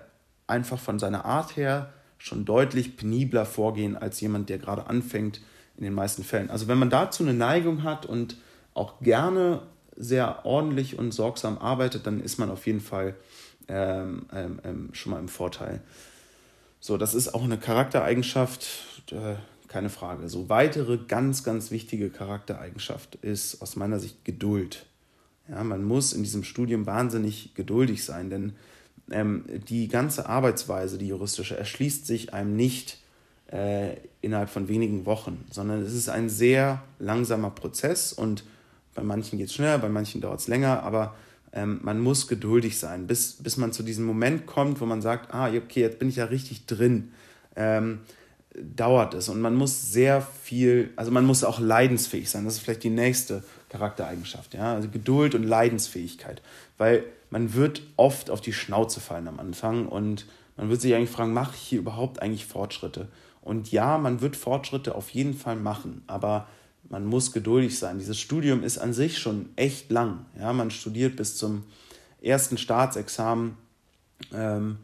einfach 0.46 0.78
von 0.78 0.98
seiner 0.98 1.24
Art 1.24 1.56
her 1.56 1.92
schon 2.18 2.44
deutlich 2.44 2.96
penibler 2.96 3.44
vorgehen 3.44 3.96
als 3.96 4.20
jemand, 4.20 4.48
der 4.48 4.58
gerade 4.58 4.86
anfängt 4.86 5.40
in 5.76 5.84
den 5.84 5.92
meisten 5.92 6.22
Fällen. 6.22 6.50
Also 6.50 6.68
wenn 6.68 6.78
man 6.78 6.90
dazu 6.90 7.22
eine 7.22 7.34
Neigung 7.34 7.82
hat 7.82 8.06
und 8.06 8.36
auch 8.74 9.00
gerne 9.00 9.62
sehr 9.96 10.44
ordentlich 10.44 10.98
und 10.98 11.12
sorgsam 11.12 11.58
arbeitet, 11.58 12.06
dann 12.06 12.20
ist 12.20 12.38
man 12.38 12.50
auf 12.50 12.66
jeden 12.66 12.80
Fall 12.80 13.14
ähm, 13.68 14.26
ähm, 14.32 14.60
ähm 14.64 14.88
schon 14.92 15.12
mal 15.12 15.20
im 15.20 15.28
Vorteil. 15.28 15.80
So, 16.80 16.98
das 16.98 17.14
ist 17.14 17.34
auch 17.34 17.44
eine 17.44 17.58
Charaktereigenschaft, 17.58 18.66
äh, 19.10 19.36
keine 19.68 19.88
Frage. 19.88 20.28
So 20.28 20.48
weitere 20.48 20.98
ganz, 20.98 21.42
ganz 21.42 21.70
wichtige 21.70 22.10
Charaktereigenschaft 22.10 23.16
ist 23.16 23.62
aus 23.62 23.76
meiner 23.76 23.98
Sicht 23.98 24.24
Geduld. 24.24 24.86
Ja, 25.48 25.64
man 25.64 25.82
muss 25.82 26.12
in 26.12 26.22
diesem 26.22 26.44
Studium 26.44 26.86
wahnsinnig 26.86 27.54
geduldig 27.54 28.04
sein, 28.04 28.30
denn 28.30 28.52
ähm, 29.10 29.44
die 29.68 29.88
ganze 29.88 30.26
Arbeitsweise, 30.26 30.96
die 30.98 31.08
juristische, 31.08 31.56
erschließt 31.56 32.06
sich 32.06 32.32
einem 32.32 32.56
nicht 32.56 32.98
äh, 33.52 33.96
innerhalb 34.22 34.48
von 34.48 34.68
wenigen 34.68 35.06
Wochen, 35.06 35.44
sondern 35.50 35.82
es 35.82 35.92
ist 35.92 36.08
ein 36.08 36.28
sehr 36.28 36.82
langsamer 36.98 37.50
Prozess 37.50 38.12
und 38.12 38.44
bei 38.94 39.02
manchen 39.02 39.38
geht 39.38 39.48
es 39.48 39.54
schneller, 39.54 39.78
bei 39.78 39.88
manchen 39.88 40.20
dauert 40.20 40.40
es 40.40 40.48
länger, 40.48 40.82
aber 40.82 41.14
ähm, 41.54 41.80
man 41.82 42.00
muss 42.00 42.26
geduldig 42.26 42.78
sein, 42.78 43.06
bis, 43.06 43.34
bis 43.34 43.56
man 43.56 43.72
zu 43.72 43.82
diesem 43.82 44.04
Moment 44.04 44.44
kommt, 44.44 44.80
wo 44.80 44.86
man 44.86 45.00
sagt, 45.00 45.32
ah, 45.32 45.48
okay, 45.48 45.80
jetzt 45.80 45.98
bin 45.98 46.08
ich 46.08 46.16
ja 46.16 46.26
richtig 46.26 46.66
drin. 46.66 47.12
Ähm, 47.56 48.00
dauert 48.54 49.14
es 49.14 49.28
und 49.28 49.40
man 49.40 49.56
muss 49.56 49.90
sehr 49.92 50.20
viel, 50.20 50.90
also 50.96 51.10
man 51.10 51.24
muss 51.24 51.42
auch 51.42 51.58
leidensfähig 51.58 52.30
sein. 52.30 52.44
Das 52.44 52.54
ist 52.54 52.60
vielleicht 52.60 52.84
die 52.84 52.90
nächste 52.90 53.42
Charaktereigenschaft, 53.68 54.54
ja, 54.54 54.74
also 54.74 54.88
Geduld 54.88 55.34
und 55.34 55.42
Leidensfähigkeit, 55.42 56.42
weil 56.78 57.04
man 57.30 57.54
wird 57.54 57.82
oft 57.96 58.30
auf 58.30 58.40
die 58.40 58.52
Schnauze 58.52 59.00
fallen 59.00 59.26
am 59.26 59.40
Anfang 59.40 59.86
und 59.88 60.26
man 60.56 60.70
wird 60.70 60.80
sich 60.80 60.94
eigentlich 60.94 61.10
fragen, 61.10 61.32
mache 61.32 61.54
ich 61.56 61.62
hier 61.62 61.80
überhaupt 61.80 62.22
eigentlich 62.22 62.46
Fortschritte? 62.46 63.08
Und 63.42 63.72
ja, 63.72 63.98
man 63.98 64.20
wird 64.20 64.36
Fortschritte 64.36 64.94
auf 64.94 65.10
jeden 65.10 65.34
Fall 65.34 65.56
machen, 65.56 66.02
aber 66.06 66.46
man 66.88 67.06
muss 67.06 67.32
geduldig 67.32 67.78
sein. 67.78 67.98
Dieses 67.98 68.18
Studium 68.18 68.62
ist 68.62 68.78
an 68.78 68.92
sich 68.92 69.18
schon 69.18 69.48
echt 69.56 69.90
lang. 69.90 70.26
Ja, 70.38 70.52
man 70.52 70.70
studiert 70.70 71.16
bis 71.16 71.36
zum 71.36 71.64
ersten 72.22 72.58
Staatsexamen, 72.58 73.56
ähm, 74.32 74.78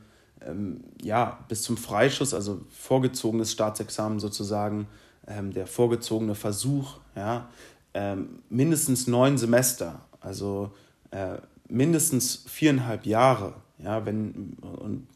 ähm, 0.46 0.84
ja, 1.02 1.38
bis 1.48 1.62
zum 1.62 1.76
Freischuss, 1.76 2.34
also 2.34 2.60
vorgezogenes 2.70 3.52
Staatsexamen 3.52 4.20
sozusagen, 4.20 4.86
ähm, 5.26 5.52
der 5.52 5.66
vorgezogene 5.66 6.34
Versuch, 6.34 6.98
ja, 7.14 7.48
ähm, 7.94 8.40
mindestens 8.48 9.06
neun 9.06 9.38
Semester, 9.38 10.00
also 10.20 10.70
äh, 11.10 11.38
mindestens 11.68 12.44
viereinhalb 12.46 13.06
Jahre. 13.06 13.54
Ja, 13.78 14.04
wenn, 14.04 14.56
und 14.60 15.06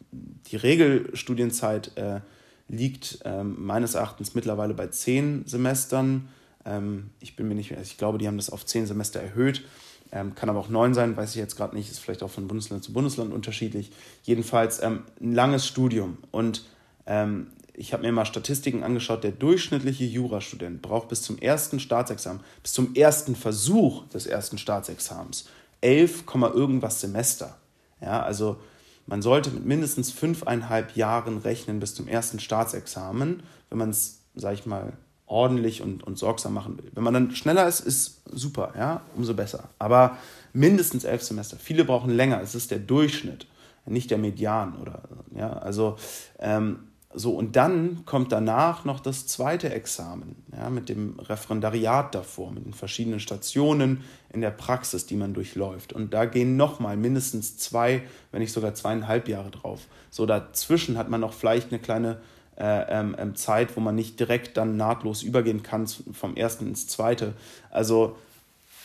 die 0.47 0.57
Regelstudienzeit 0.57 1.97
äh, 1.97 2.21
liegt 2.69 3.19
ähm, 3.25 3.57
meines 3.59 3.95
Erachtens 3.95 4.35
mittlerweile 4.35 4.75
bei 4.75 4.87
zehn 4.87 5.45
Semestern. 5.47 6.29
Ähm, 6.65 7.11
ich 7.21 7.37
bin 7.37 7.49
mir 7.49 7.55
nicht 7.55 7.71
mehr, 7.71 7.81
ich 7.81 7.99
glaube, 7.99 8.19
die 8.19 8.27
haben 8.27 8.37
das 8.37 8.51
auf 8.51 8.65
zehn 8.67 8.87
Semester 8.87 9.21
erhöht. 9.21 9.65
Ähm, 10.13 10.35
kann 10.35 10.49
aber 10.49 10.61
auch 10.61 10.69
neun 10.69 10.95
sein, 10.95 11.17
weiß 11.17 11.31
ich 11.31 11.37
jetzt 11.37 11.57
gerade 11.57 11.75
nicht, 11.75 11.91
ist 11.91 11.99
vielleicht 11.99 12.23
auch 12.23 12.31
von 12.31 12.47
Bundesland 12.47 12.85
zu 12.85 12.93
Bundesland 12.93 13.33
unterschiedlich. 13.33 13.91
Jedenfalls 14.23 14.83
ähm, 14.83 15.03
ein 15.21 15.35
langes 15.35 15.67
Studium. 15.67 16.19
Und 16.31 16.65
ähm, 17.07 17.49
ich 17.73 17.93
habe 17.93 18.05
mir 18.05 18.13
mal 18.13 18.25
Statistiken 18.25 18.85
angeschaut, 18.85 19.25
der 19.25 19.33
durchschnittliche 19.33 20.05
Jurastudent 20.05 20.81
braucht 20.83 21.09
bis 21.09 21.23
zum 21.23 21.39
ersten 21.39 21.81
Staatsexamen, 21.81 22.41
bis 22.63 22.73
zum 22.73 22.95
ersten 22.95 23.35
Versuch 23.35 24.07
des 24.09 24.27
ersten 24.27 24.59
Staatsexamens 24.59 25.49
11, 25.81 26.25
irgendwas 26.55 27.01
Semester. 27.01 27.57
Ja, 28.01 28.23
also 28.23 28.59
man 29.07 29.21
sollte 29.21 29.51
mit 29.51 29.67
mindestens 29.67 30.13
fünfeinhalb 30.13 30.97
Jahren 30.97 31.39
rechnen 31.39 31.81
bis 31.81 31.95
zum 31.95 32.07
ersten 32.07 32.39
Staatsexamen, 32.39 33.43
wenn 33.69 33.79
man 33.79 33.91
es, 33.91 34.21
sag 34.35 34.55
ich 34.55 34.67
mal, 34.67 34.93
ordentlich 35.27 35.83
und, 35.83 36.03
und 36.03 36.19
sorgsam 36.19 36.55
machen 36.55 36.79
will. 36.79 36.91
Wenn 36.95 37.05
man 37.05 37.15
dann 37.15 37.35
schneller 37.35 37.67
ist, 37.67 37.81
ist 37.81 38.23
super, 38.31 38.73
ja, 38.77 39.03
umso 39.17 39.35
besser. 39.35 39.71
Aber 39.79 40.19
mindestens 40.53 41.05
elf 41.05 41.23
Semester. 41.23 41.57
Viele 41.59 41.85
brauchen 41.85 42.11
länger. 42.11 42.41
Es 42.43 42.55
ist 42.55 42.71
der 42.71 42.79
Durchschnitt, 42.79 43.47
nicht 43.87 44.11
der 44.11 44.19
Median 44.19 44.77
oder 44.77 45.03
ja. 45.35 45.53
Also 45.53 45.97
ähm, 46.39 46.89
so, 47.17 47.31
und 47.33 47.55
dann 47.55 48.05
kommt 48.07 48.33
danach 48.33 48.85
noch 48.85 48.99
das 48.99 49.29
zweite 49.29 49.73
Examen, 49.73 50.35
ja, 50.53 50.69
mit 50.69 50.89
dem 50.89 51.21
Referendariat 51.21 52.13
davor, 52.13 52.51
mit 52.51 52.67
den 52.67 52.75
verschiedenen 52.75 53.21
Stationen 53.21 54.03
in 54.33 54.41
der 54.41 54.51
Praxis, 54.51 55.07
die 55.07 55.15
man 55.15 55.33
durchläuft. 55.33 55.93
Und 55.93 56.13
da 56.13 56.25
gehen 56.25 56.57
nochmal 56.57 56.97
mindestens 56.97 57.57
zwei, 57.57 58.03
wenn 58.33 58.41
nicht 58.41 58.53
sogar 58.53 58.75
zweieinhalb 58.75 59.29
Jahre 59.29 59.53
drauf. 59.53 59.83
So, 60.11 60.27
dazwischen 60.27 60.99
hat 60.99 61.09
man 61.09 61.21
noch 61.21 61.35
vielleicht 61.35 61.71
eine 61.71 61.81
kleine 61.81 62.19
ähm, 62.59 63.17
ähm 63.19 63.35
Zeit, 63.37 63.77
wo 63.77 63.81
man 63.81 63.95
nicht 63.95 64.19
direkt 64.21 64.57
dann 64.57 64.77
nahtlos 64.77 65.23
übergehen 65.23 65.63
kann 65.63 65.87
vom 65.87 66.37
ersten 66.37 66.69
ins 66.69 66.87
zweite. 66.87 67.35
Also 67.71 68.17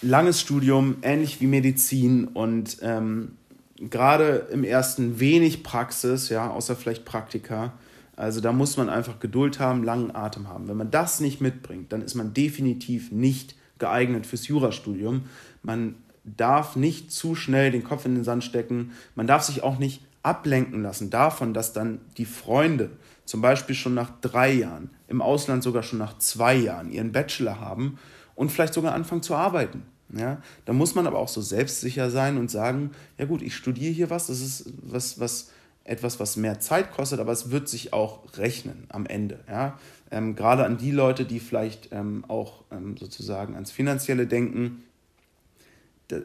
langes 0.02 0.40
Studium, 0.42 0.98
ähnlich 1.02 1.42
wie 1.42 1.48
Medizin 1.48 2.28
und 2.28 2.78
ähm, 2.82 3.34
gerade 3.78 4.48
im 4.52 4.64
ersten 4.64 5.20
wenig 5.20 5.64
Praxis, 5.64 6.30
ja, 6.30 6.50
außer 6.50 6.76
vielleicht 6.76 7.06
Praktika 7.06 7.74
also 8.20 8.42
da 8.42 8.52
muss 8.52 8.76
man 8.76 8.90
einfach 8.90 9.22
Geduld 9.22 9.62
haben, 9.62 9.82
langen 9.82 10.14
Atem 10.14 10.50
haben. 10.50 10.68
Wenn 10.68 10.76
man 10.76 10.92
das 10.92 11.22
nicht 11.22 11.40
mitbringt, 11.40 11.94
dann 11.94 12.02
ist 12.02 12.16
man 12.16 12.34
definitiv 12.34 13.14
nicht 13.14 13.56
geeignet 13.78 14.28
fürs 14.28 14.50
Jurastudium. 14.50 15.24
Man 15.64 15.96
darf 16.26 16.76
nicht 16.76 17.14
zu 17.14 17.34
schnell 17.34 17.72
den 17.72 17.86
Kopf 17.86 18.04
in 18.04 18.16
den 18.16 18.26
Sand 18.26 18.44
stecken. 18.44 18.92
Man 19.16 19.26
darf 19.26 19.44
sich 19.44 19.64
auch 19.64 19.80
nicht 19.80 20.02
ablenken 20.22 20.84
lassen 20.84 21.10
davon, 21.10 21.54
dass 21.54 21.72
dann 21.72 22.02
die 22.18 22.26
Freunde 22.26 22.90
zum 23.30 23.42
Beispiel 23.42 23.76
schon 23.76 23.94
nach 23.94 24.10
drei 24.22 24.52
Jahren, 24.52 24.90
im 25.08 25.22
Ausland 25.22 25.62
sogar 25.62 25.84
schon 25.84 26.00
nach 26.00 26.18
zwei 26.18 26.56
Jahren 26.56 26.92
ihren 26.92 27.12
Bachelor 27.12 27.60
haben 27.60 28.00
und 28.34 28.52
vielleicht 28.52 28.74
sogar 28.74 28.96
anfangen 28.96 29.22
zu 29.22 29.36
arbeiten. 29.36 29.84
Ja, 30.12 30.42
da 30.66 30.74
muss 30.74 30.96
man 30.96 31.06
aber 31.06 31.20
auch 31.20 31.28
so 31.28 31.40
selbstsicher 31.40 32.10
sein 32.10 32.38
und 32.40 32.50
sagen, 32.50 32.90
ja 33.20 33.26
gut, 33.26 33.44
ich 33.44 33.56
studiere 33.56 33.94
hier 33.94 34.10
was, 34.10 34.26
das 34.26 34.42
ist 34.42 34.74
was, 34.82 35.20
was 35.20 35.52
etwas, 35.84 36.20
was 36.20 36.38
mehr 36.38 36.60
Zeit 36.60 36.92
kostet, 36.92 37.20
aber 37.20 37.32
es 37.32 37.52
wird 37.52 37.70
sich 37.70 37.94
auch 37.94 38.22
rechnen 38.36 38.86
am 38.90 39.06
Ende. 39.06 39.42
Ja? 39.48 39.78
Ähm, 40.10 40.36
gerade 40.36 40.66
an 40.66 40.78
die 40.78 40.90
Leute, 40.90 41.26
die 41.26 41.40
vielleicht 41.40 41.90
ähm, 41.92 42.26
auch 42.28 42.64
ähm, 42.72 42.98
sozusagen 42.98 43.54
ans 43.54 43.70
Finanzielle 43.70 44.26
denken. 44.26 44.86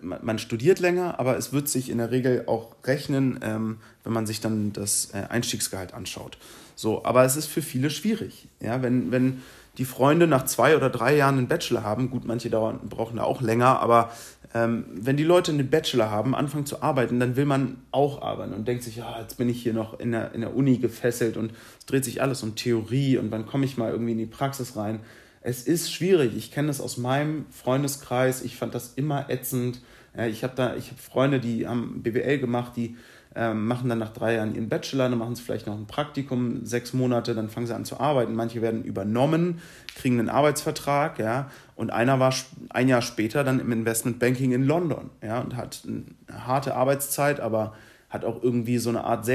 Man 0.00 0.38
studiert 0.38 0.80
länger, 0.80 1.18
aber 1.18 1.36
es 1.36 1.52
wird 1.52 1.68
sich 1.68 1.90
in 1.90 1.98
der 1.98 2.10
Regel 2.10 2.44
auch 2.46 2.74
rechnen, 2.84 3.40
ähm, 3.42 3.78
wenn 4.02 4.12
man 4.12 4.26
sich 4.26 4.40
dann 4.40 4.72
das 4.72 5.10
äh, 5.12 5.24
Einstiegsgehalt 5.28 5.92
anschaut. 5.92 6.38
So, 6.74 7.04
aber 7.04 7.24
es 7.24 7.36
ist 7.36 7.46
für 7.46 7.62
viele 7.62 7.90
schwierig. 7.90 8.48
Ja? 8.60 8.82
Wenn, 8.82 9.10
wenn 9.10 9.42
die 9.78 9.84
Freunde 9.84 10.26
nach 10.26 10.44
zwei 10.44 10.76
oder 10.76 10.90
drei 10.90 11.16
Jahren 11.16 11.38
einen 11.38 11.48
Bachelor 11.48 11.82
haben, 11.82 12.10
gut, 12.10 12.24
manche 12.24 12.50
dauern, 12.50 12.80
brauchen 12.88 13.16
da 13.16 13.24
auch 13.24 13.42
länger, 13.42 13.80
aber 13.80 14.10
ähm, 14.54 14.84
wenn 14.94 15.16
die 15.16 15.24
Leute 15.24 15.50
einen 15.50 15.68
Bachelor 15.68 16.10
haben, 16.10 16.34
anfangen 16.34 16.64
zu 16.64 16.80
arbeiten, 16.80 17.18
dann 17.18 17.34
will 17.34 17.44
man 17.44 17.78
auch 17.90 18.22
arbeiten 18.22 18.52
und 18.52 18.68
denkt 18.68 18.84
sich, 18.84 18.96
ja, 18.96 19.20
jetzt 19.20 19.36
bin 19.36 19.48
ich 19.48 19.60
hier 19.60 19.74
noch 19.74 19.98
in 19.98 20.12
der, 20.12 20.32
in 20.32 20.42
der 20.42 20.54
Uni 20.54 20.78
gefesselt 20.78 21.36
und 21.36 21.52
es 21.78 21.86
dreht 21.86 22.04
sich 22.04 22.22
alles 22.22 22.42
um 22.44 22.54
Theorie 22.54 23.18
und 23.18 23.32
wann 23.32 23.46
komme 23.46 23.64
ich 23.64 23.76
mal 23.76 23.90
irgendwie 23.90 24.12
in 24.12 24.18
die 24.18 24.26
Praxis 24.26 24.76
rein. 24.76 25.00
Es 25.46 25.62
ist 25.64 25.92
schwierig. 25.92 26.34
Ich 26.36 26.50
kenne 26.50 26.68
das 26.68 26.80
aus 26.80 26.96
meinem 26.96 27.44
Freundeskreis. 27.50 28.40
Ich 28.42 28.56
fand 28.56 28.74
das 28.74 28.94
immer 28.94 29.28
ätzend. 29.28 29.82
Ich 30.28 30.42
habe 30.42 30.54
da, 30.56 30.74
ich 30.74 30.90
habe 30.90 31.00
Freunde, 31.00 31.38
die 31.38 31.68
haben 31.68 32.02
BWL 32.02 32.38
gemacht, 32.38 32.72
die 32.76 32.96
ähm, 33.34 33.66
machen 33.66 33.90
dann 33.90 33.98
nach 33.98 34.12
drei 34.12 34.36
Jahren 34.36 34.54
ihren 34.54 34.70
Bachelor, 34.70 35.10
dann 35.10 35.18
machen 35.18 35.34
sie 35.34 35.42
vielleicht 35.42 35.66
noch 35.66 35.76
ein 35.76 35.86
Praktikum, 35.86 36.64
sechs 36.64 36.94
Monate, 36.94 37.34
dann 37.34 37.50
fangen 37.50 37.66
sie 37.66 37.74
an 37.74 37.84
zu 37.84 38.00
arbeiten. 38.00 38.34
Manche 38.34 38.62
werden 38.62 38.84
übernommen, 38.84 39.60
kriegen 39.96 40.18
einen 40.18 40.30
Arbeitsvertrag, 40.30 41.18
ja, 41.18 41.50
und 41.74 41.90
einer 41.90 42.20
war 42.20 42.32
ein 42.70 42.88
Jahr 42.88 43.02
später 43.02 43.44
dann 43.44 43.60
im 43.60 43.72
Investmentbanking 43.72 44.52
in 44.52 44.62
London, 44.62 45.10
ja, 45.20 45.40
und 45.40 45.56
hat 45.56 45.82
eine 45.86 46.46
harte 46.46 46.76
Arbeitszeit, 46.76 47.40
aber 47.40 47.74
hat 48.08 48.24
auch 48.24 48.40
irgendwie 48.42 48.78
so 48.78 48.88
eine 48.88 49.02
Art 49.02 49.26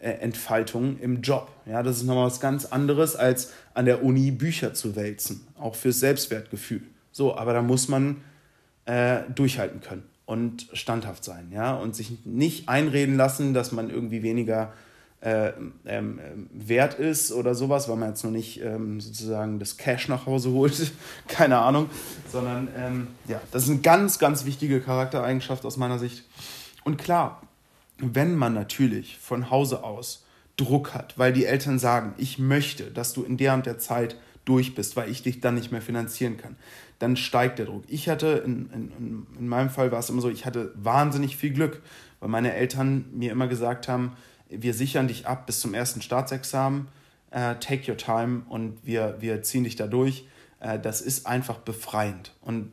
Selbstentfaltung 0.00 0.98
im 1.00 1.22
Job. 1.22 1.50
Ja, 1.66 1.82
das 1.82 1.98
ist 1.98 2.04
nochmal 2.04 2.26
was 2.26 2.40
ganz 2.40 2.66
anderes, 2.66 3.16
als 3.16 3.52
an 3.74 3.84
der 3.84 4.04
Uni 4.04 4.30
Bücher 4.30 4.74
zu 4.74 4.96
wälzen, 4.96 5.46
auch 5.58 5.74
fürs 5.74 6.00
Selbstwertgefühl. 6.00 6.82
So, 7.12 7.36
aber 7.36 7.52
da 7.52 7.62
muss 7.62 7.88
man 7.88 8.18
äh, 8.86 9.20
durchhalten 9.34 9.80
können 9.80 10.04
und 10.24 10.68
standhaft 10.72 11.24
sein, 11.24 11.50
ja, 11.52 11.74
und 11.74 11.96
sich 11.96 12.24
nicht 12.24 12.68
einreden 12.68 13.16
lassen, 13.16 13.54
dass 13.54 13.72
man 13.72 13.90
irgendwie 13.90 14.22
weniger 14.22 14.72
äh, 15.20 15.50
ähm, 15.84 16.20
wert 16.52 16.94
ist 16.94 17.32
oder 17.32 17.56
sowas, 17.56 17.88
weil 17.88 17.96
man 17.96 18.10
jetzt 18.10 18.22
noch 18.22 18.30
nicht 18.30 18.62
ähm, 18.62 19.00
sozusagen 19.00 19.58
das 19.58 19.76
Cash 19.76 20.06
nach 20.06 20.26
Hause 20.26 20.50
holt, 20.50 20.92
keine 21.28 21.58
Ahnung, 21.58 21.90
sondern 22.30 22.68
ähm, 22.76 23.06
ja, 23.26 23.40
das 23.50 23.64
ist 23.64 23.70
eine 23.70 23.80
ganz, 23.80 24.20
ganz 24.20 24.44
wichtige 24.44 24.80
Charaktereigenschaft 24.80 25.64
aus 25.64 25.76
meiner 25.76 25.98
Sicht. 25.98 26.24
Und 26.84 26.98
klar, 26.98 27.42
wenn 27.98 28.36
man 28.36 28.54
natürlich 28.54 29.18
von 29.18 29.50
Hause 29.50 29.84
aus 29.84 30.24
Druck 30.56 30.94
hat, 30.94 31.18
weil 31.18 31.32
die 31.32 31.44
Eltern 31.44 31.78
sagen, 31.78 32.14
ich 32.18 32.38
möchte, 32.38 32.90
dass 32.90 33.12
du 33.12 33.22
in 33.22 33.36
der 33.36 33.54
und 33.54 33.66
der 33.66 33.78
Zeit 33.78 34.16
durch 34.44 34.74
bist, 34.74 34.96
weil 34.96 35.10
ich 35.10 35.22
dich 35.22 35.40
dann 35.40 35.54
nicht 35.54 35.70
mehr 35.70 35.82
finanzieren 35.82 36.36
kann, 36.36 36.56
dann 36.98 37.16
steigt 37.16 37.58
der 37.58 37.66
Druck. 37.66 37.84
Ich 37.86 38.08
hatte, 38.08 38.42
in, 38.44 38.70
in, 38.70 39.26
in 39.38 39.48
meinem 39.48 39.70
Fall 39.70 39.92
war 39.92 40.00
es 40.00 40.10
immer 40.10 40.20
so, 40.20 40.30
ich 40.30 40.46
hatte 40.46 40.72
wahnsinnig 40.74 41.36
viel 41.36 41.50
Glück, 41.50 41.82
weil 42.18 42.28
meine 42.28 42.54
Eltern 42.54 43.04
mir 43.12 43.30
immer 43.30 43.46
gesagt 43.46 43.88
haben, 43.88 44.16
wir 44.48 44.74
sichern 44.74 45.08
dich 45.08 45.26
ab 45.26 45.46
bis 45.46 45.60
zum 45.60 45.74
ersten 45.74 46.02
Staatsexamen, 46.02 46.88
äh, 47.30 47.56
take 47.56 47.90
your 47.90 47.98
time 47.98 48.42
und 48.48 48.78
wir, 48.84 49.16
wir 49.20 49.42
ziehen 49.42 49.64
dich 49.64 49.76
da 49.76 49.86
durch. 49.86 50.26
Äh, 50.60 50.78
das 50.78 51.00
ist 51.00 51.26
einfach 51.26 51.58
befreiend. 51.58 52.32
Und 52.40 52.72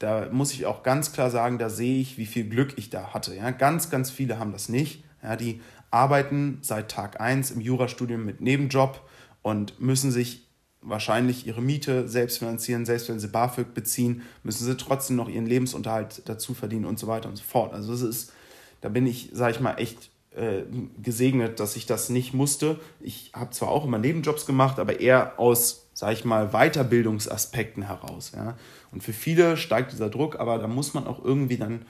da 0.00 0.28
muss 0.32 0.52
ich 0.52 0.66
auch 0.66 0.82
ganz 0.82 1.12
klar 1.12 1.30
sagen, 1.30 1.58
da 1.58 1.68
sehe 1.68 2.00
ich, 2.00 2.16
wie 2.16 2.26
viel 2.26 2.48
Glück 2.48 2.72
ich 2.76 2.90
da 2.90 3.12
hatte. 3.12 3.36
Ja? 3.36 3.50
Ganz, 3.52 3.90
ganz 3.90 4.10
viele 4.10 4.38
haben 4.38 4.50
das 4.50 4.68
nicht. 4.68 5.04
Ja? 5.22 5.36
Die 5.36 5.60
arbeiten 5.90 6.58
seit 6.62 6.90
Tag 6.90 7.20
1 7.20 7.52
im 7.52 7.60
Jurastudium 7.60 8.24
mit 8.24 8.40
Nebenjob 8.40 9.06
und 9.42 9.78
müssen 9.78 10.10
sich 10.10 10.48
wahrscheinlich 10.80 11.46
ihre 11.46 11.60
Miete 11.60 12.08
selbst 12.08 12.38
finanzieren, 12.38 12.86
selbst 12.86 13.10
wenn 13.10 13.20
sie 13.20 13.28
BAföG 13.28 13.74
beziehen, 13.74 14.22
müssen 14.42 14.64
sie 14.64 14.76
trotzdem 14.78 15.16
noch 15.16 15.28
ihren 15.28 15.44
Lebensunterhalt 15.44 16.22
dazu 16.24 16.54
verdienen 16.54 16.86
und 16.86 16.98
so 16.98 17.06
weiter 17.06 17.28
und 17.28 17.36
so 17.36 17.44
fort. 17.44 17.74
Also 17.74 17.92
das 17.92 18.00
ist, 18.00 18.32
da 18.80 18.88
bin 18.88 19.06
ich, 19.06 19.28
sage 19.34 19.52
ich 19.52 19.60
mal, 19.60 19.74
echt 19.74 20.10
äh, 20.34 20.62
gesegnet, 21.02 21.60
dass 21.60 21.76
ich 21.76 21.84
das 21.84 22.08
nicht 22.08 22.32
musste. 22.32 22.80
Ich 23.00 23.32
habe 23.34 23.50
zwar 23.50 23.68
auch 23.68 23.84
immer 23.84 23.98
Nebenjobs 23.98 24.46
gemacht, 24.46 24.78
aber 24.78 25.00
eher 25.00 25.38
aus, 25.38 25.89
sage 26.00 26.14
ich 26.14 26.24
mal, 26.24 26.48
Weiterbildungsaspekten 26.48 27.82
heraus. 27.82 28.32
Ja? 28.34 28.56
Und 28.90 29.02
für 29.02 29.12
viele 29.12 29.58
steigt 29.58 29.92
dieser 29.92 30.08
Druck, 30.08 30.40
aber 30.40 30.58
da 30.58 30.66
muss 30.66 30.94
man 30.94 31.06
auch 31.06 31.22
irgendwie 31.22 31.58
dann 31.58 31.82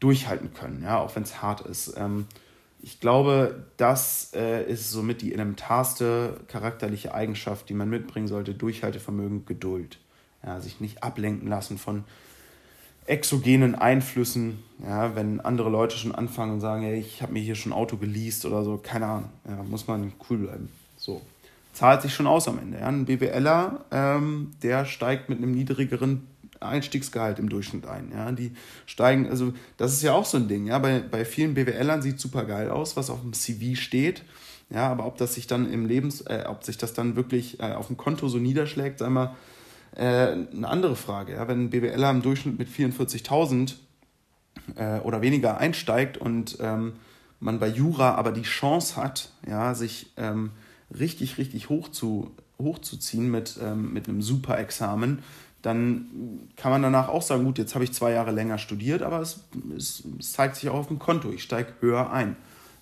durchhalten 0.00 0.52
können, 0.52 0.82
ja, 0.82 1.00
auch 1.00 1.16
wenn 1.16 1.22
es 1.22 1.40
hart 1.40 1.62
ist. 1.62 1.94
Ähm, 1.96 2.26
ich 2.82 3.00
glaube, 3.00 3.64
das 3.78 4.32
äh, 4.34 4.70
ist 4.70 4.90
somit 4.90 5.22
die 5.22 5.32
elementarste 5.32 6.40
charakterliche 6.48 7.14
Eigenschaft, 7.14 7.70
die 7.70 7.74
man 7.74 7.88
mitbringen 7.88 8.28
sollte: 8.28 8.52
Durchhaltevermögen, 8.52 9.46
Geduld. 9.46 9.98
Ja, 10.44 10.60
sich 10.60 10.80
nicht 10.80 11.02
ablenken 11.02 11.48
lassen 11.48 11.78
von 11.78 12.04
exogenen 13.06 13.74
Einflüssen. 13.74 14.62
Ja, 14.86 15.16
wenn 15.16 15.40
andere 15.40 15.70
Leute 15.70 15.96
schon 15.96 16.14
anfangen 16.14 16.52
und 16.52 16.60
sagen, 16.60 16.82
hey, 16.82 17.00
ich 17.00 17.22
habe 17.22 17.32
mir 17.32 17.40
hier 17.40 17.54
schon 17.54 17.72
ein 17.72 17.78
Auto 17.78 17.96
geleast 17.96 18.44
oder 18.44 18.62
so, 18.62 18.76
keine 18.76 19.06
Ahnung, 19.06 19.30
ja, 19.48 19.62
muss 19.62 19.86
man 19.86 20.12
cool 20.28 20.36
bleiben. 20.36 20.68
So. 20.98 21.22
Zahlt 21.74 22.02
sich 22.02 22.14
schon 22.14 22.28
aus 22.28 22.46
am 22.48 22.58
Ende. 22.58 22.78
Ja. 22.78 22.86
Ein 22.86 23.04
BWLer, 23.04 23.84
ähm, 23.90 24.52
der 24.62 24.86
steigt 24.86 25.28
mit 25.28 25.38
einem 25.38 25.50
niedrigeren 25.50 26.26
Einstiegsgehalt 26.60 27.40
im 27.40 27.48
Durchschnitt 27.48 27.84
ein. 27.86 28.12
Ja? 28.12 28.30
Die 28.32 28.52
steigen, 28.86 29.28
also 29.28 29.52
das 29.76 29.92
ist 29.92 30.02
ja 30.02 30.14
auch 30.14 30.24
so 30.24 30.38
ein 30.38 30.46
Ding. 30.46 30.66
Ja? 30.66 30.78
Bei, 30.78 31.00
bei 31.00 31.24
vielen 31.24 31.54
BWLern 31.54 32.00
sieht 32.00 32.20
super 32.20 32.44
geil 32.44 32.70
aus, 32.70 32.96
was 32.96 33.10
auf 33.10 33.20
dem 33.20 33.32
CV 33.32 33.78
steht. 33.78 34.22
Ja, 34.70 34.90
aber 34.90 35.04
ob 35.04 35.18
das 35.18 35.34
sich 35.34 35.46
dann 35.46 35.70
im 35.70 35.84
Lebens, 35.84 36.22
äh, 36.22 36.44
ob 36.48 36.64
sich 36.64 36.78
das 36.78 36.94
dann 36.94 37.16
wirklich 37.16 37.60
äh, 37.60 37.72
auf 37.72 37.88
dem 37.88 37.96
Konto 37.96 38.28
so 38.28 38.38
niederschlägt, 38.38 39.00
sei 39.00 39.10
mal 39.10 39.34
äh, 39.94 40.02
eine 40.02 40.68
andere 40.68 40.96
Frage. 40.96 41.34
Ja? 41.34 41.48
Wenn 41.48 41.64
ein 41.64 41.70
BWLer 41.70 42.10
im 42.10 42.22
Durchschnitt 42.22 42.56
mit 42.56 42.68
44.000 42.68 43.74
äh, 44.76 45.00
oder 45.00 45.20
weniger 45.22 45.58
einsteigt 45.58 46.18
und 46.18 46.56
ähm, 46.60 46.94
man 47.40 47.58
bei 47.58 47.68
Jura 47.68 48.14
aber 48.14 48.32
die 48.32 48.42
Chance 48.42 48.96
hat, 48.96 49.30
ja, 49.46 49.74
sich 49.74 50.12
ähm, 50.16 50.52
richtig, 50.90 51.38
richtig 51.38 51.68
hoch 51.68 51.88
zu, 51.88 52.32
hochzuziehen 52.58 53.30
mit, 53.30 53.58
ähm, 53.62 53.92
mit 53.92 54.08
einem 54.08 54.22
super 54.22 54.58
Examen, 54.58 55.22
dann 55.62 56.50
kann 56.56 56.70
man 56.70 56.82
danach 56.82 57.08
auch 57.08 57.22
sagen, 57.22 57.44
gut, 57.44 57.56
jetzt 57.56 57.74
habe 57.74 57.84
ich 57.84 57.92
zwei 57.92 58.12
Jahre 58.12 58.32
länger 58.32 58.58
studiert, 58.58 59.02
aber 59.02 59.20
es, 59.20 59.40
es, 59.74 60.02
es 60.18 60.32
zeigt 60.32 60.56
sich 60.56 60.68
auch 60.68 60.74
auf 60.74 60.88
dem 60.88 60.98
Konto, 60.98 61.30
ich 61.30 61.42
steige 61.42 61.72
höher 61.80 62.12
ein. 62.12 62.36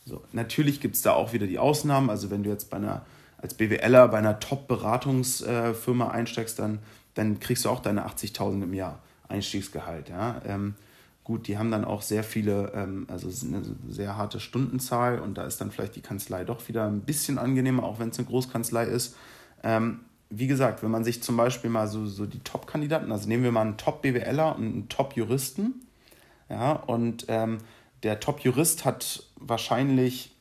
So, 0.04 0.22
natürlich 0.32 0.80
gibt 0.80 0.96
es 0.96 1.02
da 1.02 1.12
auch 1.12 1.32
wieder 1.32 1.46
die 1.46 1.60
Ausnahmen, 1.60 2.10
also 2.10 2.30
wenn 2.30 2.42
du 2.42 2.50
jetzt 2.50 2.70
bei 2.70 2.78
einer, 2.78 3.06
als 3.38 3.54
BWLer 3.54 4.08
bei 4.08 4.18
einer 4.18 4.40
Top-Beratungsfirma 4.40 6.08
einsteigst, 6.08 6.58
dann, 6.58 6.80
dann 7.14 7.38
kriegst 7.38 7.64
du 7.64 7.70
auch 7.70 7.80
deine 7.80 8.06
80.000 8.06 8.64
im 8.64 8.74
Jahr 8.74 8.98
Einstiegsgehalt. 9.28 10.08
Ja? 10.08 10.42
Ähm, 10.44 10.74
gut, 11.24 11.46
die 11.46 11.58
haben 11.58 11.70
dann 11.70 11.84
auch 11.84 12.02
sehr 12.02 12.24
viele, 12.24 12.72
ähm, 12.74 13.06
also 13.08 13.28
eine 13.46 13.62
sehr 13.88 14.16
harte 14.16 14.40
Stundenzahl 14.40 15.20
und 15.20 15.38
da 15.38 15.44
ist 15.44 15.60
dann 15.60 15.70
vielleicht 15.70 15.96
die 15.96 16.00
Kanzlei 16.00 16.44
doch 16.44 16.66
wieder 16.68 16.86
ein 16.86 17.02
bisschen 17.02 17.38
angenehmer, 17.38 17.84
auch 17.84 17.98
wenn 17.98 18.08
es 18.08 18.18
eine 18.18 18.26
Großkanzlei 18.26 18.84
ist. 18.84 19.16
Ähm, 19.62 20.00
wie 20.30 20.46
gesagt, 20.46 20.82
wenn 20.82 20.90
man 20.90 21.04
sich 21.04 21.22
zum 21.22 21.36
Beispiel 21.36 21.70
mal 21.70 21.86
so, 21.86 22.06
so 22.06 22.26
die 22.26 22.40
Top-Kandidaten, 22.40 23.12
also 23.12 23.28
nehmen 23.28 23.44
wir 23.44 23.52
mal 23.52 23.60
einen 23.60 23.76
Top-BWLer 23.76 24.56
und 24.56 24.64
einen 24.64 24.88
Top-Juristen, 24.88 25.86
ja, 26.48 26.72
und 26.72 27.26
ähm, 27.28 27.58
der 28.02 28.18
Top-Jurist 28.18 28.84
hat 28.84 29.24
wahrscheinlich 29.36 30.34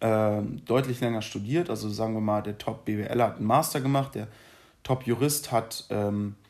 äh, 0.00 0.40
deutlich 0.64 1.00
länger 1.00 1.20
studiert, 1.20 1.68
also 1.68 1.90
sagen 1.90 2.14
wir 2.14 2.20
mal, 2.20 2.42
der 2.42 2.58
Top-BWLer 2.58 3.24
hat 3.24 3.36
einen 3.36 3.46
Master 3.46 3.80
gemacht, 3.80 4.14
der 4.14 4.28
Top-Jurist 4.84 5.52
hat 5.52 5.86
ähm, 5.90 6.36
äh, 6.36 6.45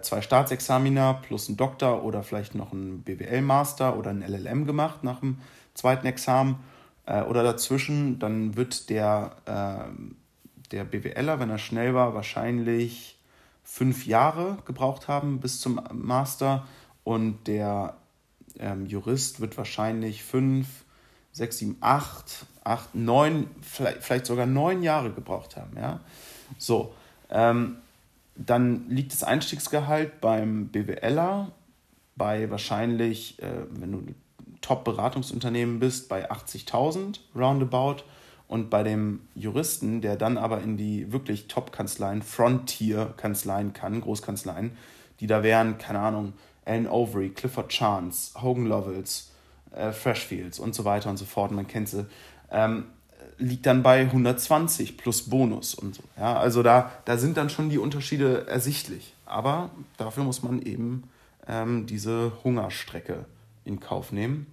zwei 0.00 0.22
Staatsexamina 0.22 1.14
plus 1.14 1.48
einen 1.48 1.56
Doktor 1.56 2.04
oder 2.04 2.22
vielleicht 2.22 2.54
noch 2.54 2.72
einen 2.72 3.02
BWL-Master 3.02 3.96
oder 3.96 4.10
einen 4.10 4.22
LLM 4.22 4.66
gemacht 4.66 5.04
nach 5.04 5.20
dem 5.20 5.38
zweiten 5.74 6.06
Examen 6.06 6.58
äh, 7.06 7.22
oder 7.22 7.42
dazwischen, 7.42 8.18
dann 8.18 8.56
wird 8.56 8.90
der 8.90 9.36
äh, 9.44 10.12
der 10.72 10.84
BWLer, 10.84 11.40
wenn 11.40 11.50
er 11.50 11.58
schnell 11.58 11.94
war, 11.94 12.14
wahrscheinlich 12.14 13.18
fünf 13.64 14.06
Jahre 14.06 14.58
gebraucht 14.64 15.08
haben 15.08 15.40
bis 15.40 15.60
zum 15.60 15.80
Master 15.92 16.66
und 17.04 17.46
der 17.46 17.96
ähm, 18.58 18.86
Jurist 18.86 19.40
wird 19.40 19.56
wahrscheinlich 19.56 20.22
fünf, 20.22 20.84
sechs, 21.32 21.58
sieben, 21.58 21.76
acht, 21.80 22.46
acht, 22.64 22.94
neun, 22.94 23.48
vielleicht, 23.62 24.02
vielleicht 24.02 24.26
sogar 24.26 24.46
neun 24.46 24.82
Jahre 24.82 25.12
gebraucht 25.12 25.56
haben. 25.56 25.76
Ja? 25.76 26.00
So, 26.58 26.94
ähm, 27.30 27.76
dann 28.38 28.88
liegt 28.88 29.12
das 29.12 29.24
Einstiegsgehalt 29.24 30.20
beim 30.20 30.68
BWLer 30.68 31.50
bei 32.16 32.50
wahrscheinlich, 32.50 33.40
äh, 33.42 33.66
wenn 33.70 33.92
du 33.92 34.02
Top-Beratungsunternehmen 34.60 35.78
bist, 35.78 36.08
bei 36.08 36.30
80.000 36.30 37.20
roundabout. 37.34 38.02
Und 38.48 38.70
bei 38.70 38.82
dem 38.82 39.20
Juristen, 39.34 40.00
der 40.00 40.16
dann 40.16 40.38
aber 40.38 40.62
in 40.62 40.78
die 40.78 41.12
wirklich 41.12 41.48
Top-Kanzleien, 41.48 42.22
Frontier-Kanzleien 42.22 43.74
kann, 43.74 44.00
Großkanzleien, 44.00 44.72
die 45.20 45.26
da 45.26 45.42
wären, 45.42 45.76
keine 45.76 46.00
Ahnung, 46.00 46.32
Alan 46.64 46.86
Overy, 46.86 47.28
Clifford 47.28 47.68
Chance, 47.68 48.40
Hogan 48.40 48.66
Lovells, 48.66 49.32
äh, 49.72 49.92
Freshfields 49.92 50.58
und 50.58 50.74
so 50.74 50.86
weiter 50.86 51.10
und 51.10 51.18
so 51.18 51.26
fort, 51.26 51.50
man 51.50 51.66
kennt 51.66 51.90
sie, 51.90 52.06
ähm, 52.50 52.86
liegt 53.38 53.66
dann 53.66 53.82
bei 53.82 54.00
120 54.00 54.96
plus 54.96 55.22
Bonus 55.22 55.74
und 55.74 55.94
so. 55.94 56.02
Ja, 56.18 56.38
also 56.38 56.62
da, 56.62 56.92
da 57.04 57.16
sind 57.16 57.36
dann 57.36 57.50
schon 57.50 57.70
die 57.70 57.78
Unterschiede 57.78 58.46
ersichtlich. 58.46 59.14
Aber 59.26 59.70
dafür 59.96 60.24
muss 60.24 60.42
man 60.42 60.62
eben 60.62 61.04
ähm, 61.46 61.86
diese 61.86 62.32
Hungerstrecke 62.44 63.24
in 63.64 63.80
Kauf 63.80 64.12
nehmen. 64.12 64.46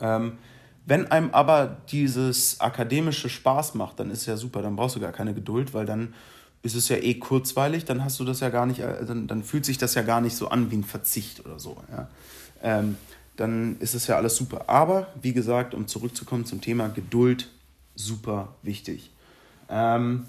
Ähm, 0.00 0.38
wenn 0.86 1.10
einem 1.10 1.30
aber 1.30 1.76
dieses 1.90 2.60
akademische 2.60 3.28
Spaß 3.28 3.74
macht, 3.74 4.00
dann 4.00 4.10
ist 4.10 4.26
ja 4.26 4.36
super, 4.36 4.62
dann 4.62 4.76
brauchst 4.76 4.96
du 4.96 5.00
gar 5.00 5.12
keine 5.12 5.34
Geduld, 5.34 5.74
weil 5.74 5.86
dann 5.86 6.14
ist 6.62 6.74
es 6.74 6.88
ja 6.88 6.96
eh 6.96 7.14
kurzweilig, 7.14 7.84
dann 7.84 8.04
hast 8.04 8.18
du 8.20 8.24
das 8.24 8.40
ja 8.40 8.50
gar 8.50 8.66
nicht, 8.66 8.80
äh, 8.80 9.04
dann, 9.04 9.26
dann 9.26 9.42
fühlt 9.42 9.64
sich 9.64 9.78
das 9.78 9.94
ja 9.94 10.02
gar 10.02 10.20
nicht 10.20 10.36
so 10.36 10.48
an 10.48 10.70
wie 10.70 10.76
ein 10.76 10.84
Verzicht 10.84 11.44
oder 11.44 11.58
so. 11.58 11.76
Ja. 11.90 12.08
Ähm, 12.62 12.96
dann 13.36 13.78
ist 13.78 13.94
es 13.94 14.06
ja 14.06 14.16
alles 14.16 14.36
super. 14.36 14.64
Aber 14.68 15.06
wie 15.22 15.32
gesagt, 15.32 15.74
um 15.74 15.86
zurückzukommen 15.86 16.44
zum 16.44 16.60
Thema 16.60 16.88
Geduld, 16.88 17.48
super 18.04 18.54
wichtig. 18.62 19.10
Ähm, 19.68 20.26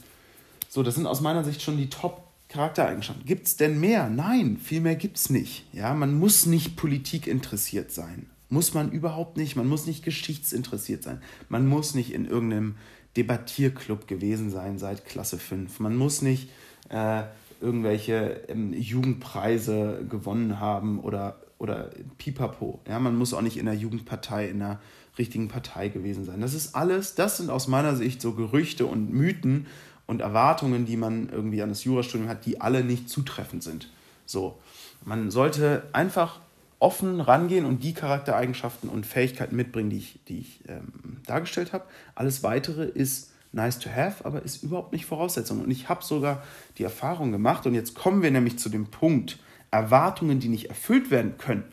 so, 0.70 0.84
das 0.84 0.96
sind 0.96 1.06
aus 1.06 1.22
meiner 1.22 1.44
Sicht 1.44 1.62
schon 1.62 1.78
die 1.78 1.90
Top 1.90 2.24
Charaktereigenschaften. 2.52 3.26
Gibt 3.26 3.48
es 3.48 3.56
denn 3.56 3.80
mehr? 3.80 4.10
Nein, 4.10 4.58
viel 4.58 4.82
mehr 4.82 4.96
gibt 4.96 5.18
es 5.18 5.30
nicht. 5.30 5.66
Ja, 5.74 5.94
man 5.94 6.14
muss 6.14 6.46
nicht 6.46 6.76
Politik 6.76 7.28
interessiert 7.28 7.92
sein. 7.92 8.28
Muss 8.50 8.74
man 8.74 8.92
überhaupt 8.92 9.38
nicht. 9.38 9.56
Man 9.56 9.68
muss 9.68 9.86
nicht 9.86 10.04
geschichtsinteressiert 10.04 11.02
sein. 11.02 11.22
Man 11.48 11.68
muss 11.68 11.96
nicht 11.96 12.14
in 12.14 12.26
irgendeinem 12.26 12.76
Debattierclub 13.16 14.08
gewesen 14.08 14.50
sein 14.50 14.78
seit 14.80 15.06
Klasse 15.06 15.38
5. 15.38 15.80
Man 15.80 15.96
muss 15.96 16.22
nicht 16.22 16.50
äh, 16.90 17.24
irgendwelche 17.62 18.42
ähm, 18.50 18.74
Jugendpreise 18.74 20.06
gewonnen 20.10 20.60
haben 20.60 21.00
oder, 21.00 21.40
oder 21.58 21.92
pipapo. 22.18 22.82
Ja, 22.86 23.00
man 23.00 23.18
muss 23.18 23.34
auch 23.34 23.42
nicht 23.42 23.58
in 23.58 23.66
der 23.66 23.76
Jugendpartei, 23.76 24.50
in 24.50 24.60
der 24.60 24.82
richtigen 25.22 25.48
Partei 25.48 25.88
gewesen 25.88 26.26
sein. 26.26 26.42
Das 26.42 26.54
ist 26.54 26.76
alles, 26.76 27.16
das 27.16 27.38
sind 27.38 27.50
aus 27.50 27.68
meiner 27.68 27.96
Sicht 27.96 28.22
so 28.22 28.34
Gerüchte 28.34 28.86
und 28.86 29.14
Mythen 29.14 29.68
und 30.08 30.22
Erwartungen, 30.22 30.86
die 30.86 30.98
man 30.98 31.30
irgendwie 31.30 31.62
an 31.62 31.70
das 31.70 31.84
Jurastudium 31.84 32.28
hat, 32.28 32.46
die 32.46 32.60
alle 32.60 32.84
nicht 32.84 33.08
zutreffend 33.08 33.64
sind. 33.64 33.90
So, 34.26 34.60
man 35.06 35.32
sollte 35.32 35.84
einfach 35.94 36.40
offen 36.80 37.22
rangehen 37.22 37.66
und 37.66 37.84
die 37.84 37.94
Charaktereigenschaften 37.94 38.90
und 38.90 39.06
Fähigkeiten 39.06 39.56
mitbringen, 39.56 39.92
die 39.92 39.98
ich, 39.98 40.20
die 40.28 40.40
ich 40.40 40.60
ähm, 40.68 41.18
dargestellt 41.26 41.74
habe. 41.74 41.86
Alles 42.16 42.42
Weitere 42.44 42.86
ist 42.86 43.32
nice 43.52 43.78
to 43.78 43.90
have, 43.90 44.26
aber 44.26 44.42
ist 44.42 44.64
überhaupt 44.64 44.92
nicht 44.92 45.06
Voraussetzung. 45.06 45.62
Und 45.62 45.70
ich 45.70 45.90
habe 45.90 46.04
sogar 46.04 46.44
die 46.78 46.84
Erfahrung 46.84 47.32
gemacht, 47.32 47.68
und 47.68 47.76
jetzt 47.76 47.94
kommen 47.94 48.24
wir 48.24 48.32
nämlich 48.32 48.58
zu 48.58 48.70
dem 48.70 48.88
Punkt, 48.88 49.38
Erwartungen, 49.70 50.40
die 50.40 50.50
nicht 50.50 50.70
erfüllt 50.70 51.12
werden 51.12 51.38
können. 51.38 51.64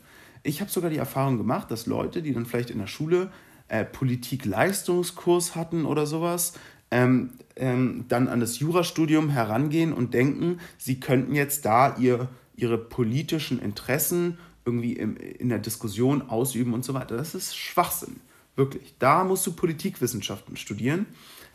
Ich 0.49 0.63
habe 0.63 0.71
sogar 0.71 0.89
die 0.89 0.97
Erfahrung 0.97 1.37
gemacht, 1.37 1.71
dass 1.71 1.85
Leute, 1.85 2.23
die 2.23 2.33
dann 2.33 2.47
vielleicht 2.47 2.71
in 2.71 2.79
der 2.79 2.87
Schule 2.87 3.31
äh, 3.69 3.85
Politik-Leistungskurs 3.85 5.55
hatten 5.55 5.85
oder 5.85 6.07
sowas, 6.07 6.55
ähm, 6.91 7.33
ähm, 7.57 8.07
dann 8.09 8.29
an 8.29 8.41
das 8.41 8.59
Jurastudium 8.59 9.29
herangehen 9.29 9.93
und 9.93 10.15
denken, 10.15 10.59
sie 10.79 11.01
könnten 11.01 11.35
jetzt 11.35 11.67
da 11.67 11.97
ihr, 11.99 12.29
ihre 12.57 12.79
politischen 12.79 13.61
Interessen 13.61 14.39
irgendwie 14.65 14.95
im, 14.95 15.19
in 15.19 15.51
der 15.51 15.59
Diskussion 15.59 16.31
ausüben 16.31 16.73
und 16.73 16.83
so 16.83 16.95
weiter. 16.95 17.19
Das 17.19 17.35
ist 17.35 17.55
Schwachsinn, 17.55 18.17
wirklich. 18.57 18.95
Da 18.99 19.25
musst 19.25 19.47
du 19.47 19.53
Politikwissenschaften 19.53 20.57
studieren, 20.57 21.05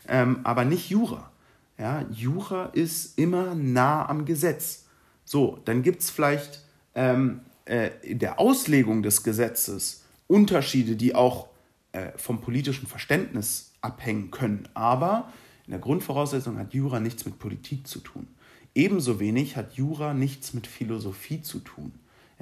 ähm, 0.06 0.38
aber 0.44 0.64
nicht 0.64 0.88
Jura. 0.88 1.32
Ja, 1.78 2.06
Jura 2.12 2.66
ist 2.66 3.18
immer 3.18 3.56
nah 3.56 4.08
am 4.08 4.24
Gesetz. 4.24 4.84
So, 5.24 5.58
dann 5.64 5.82
gibt 5.82 6.02
es 6.02 6.10
vielleicht 6.10 6.60
ähm, 6.94 7.40
äh, 7.66 7.90
in 8.02 8.18
der 8.18 8.40
Auslegung 8.40 9.02
des 9.02 9.22
Gesetzes 9.22 10.04
Unterschiede, 10.26 10.96
die 10.96 11.14
auch 11.14 11.48
äh, 11.92 12.10
vom 12.16 12.40
politischen 12.40 12.86
Verständnis 12.86 13.72
abhängen 13.80 14.30
können. 14.30 14.68
Aber 14.74 15.32
in 15.66 15.72
der 15.72 15.80
Grundvoraussetzung 15.80 16.58
hat 16.58 16.74
Jura 16.74 17.00
nichts 17.00 17.24
mit 17.24 17.38
Politik 17.38 17.86
zu 17.86 18.00
tun. 18.00 18.26
Ebenso 18.74 19.20
wenig 19.20 19.56
hat 19.56 19.74
Jura 19.74 20.14
nichts 20.14 20.52
mit 20.52 20.66
Philosophie 20.66 21.42
zu 21.42 21.60
tun. 21.60 21.92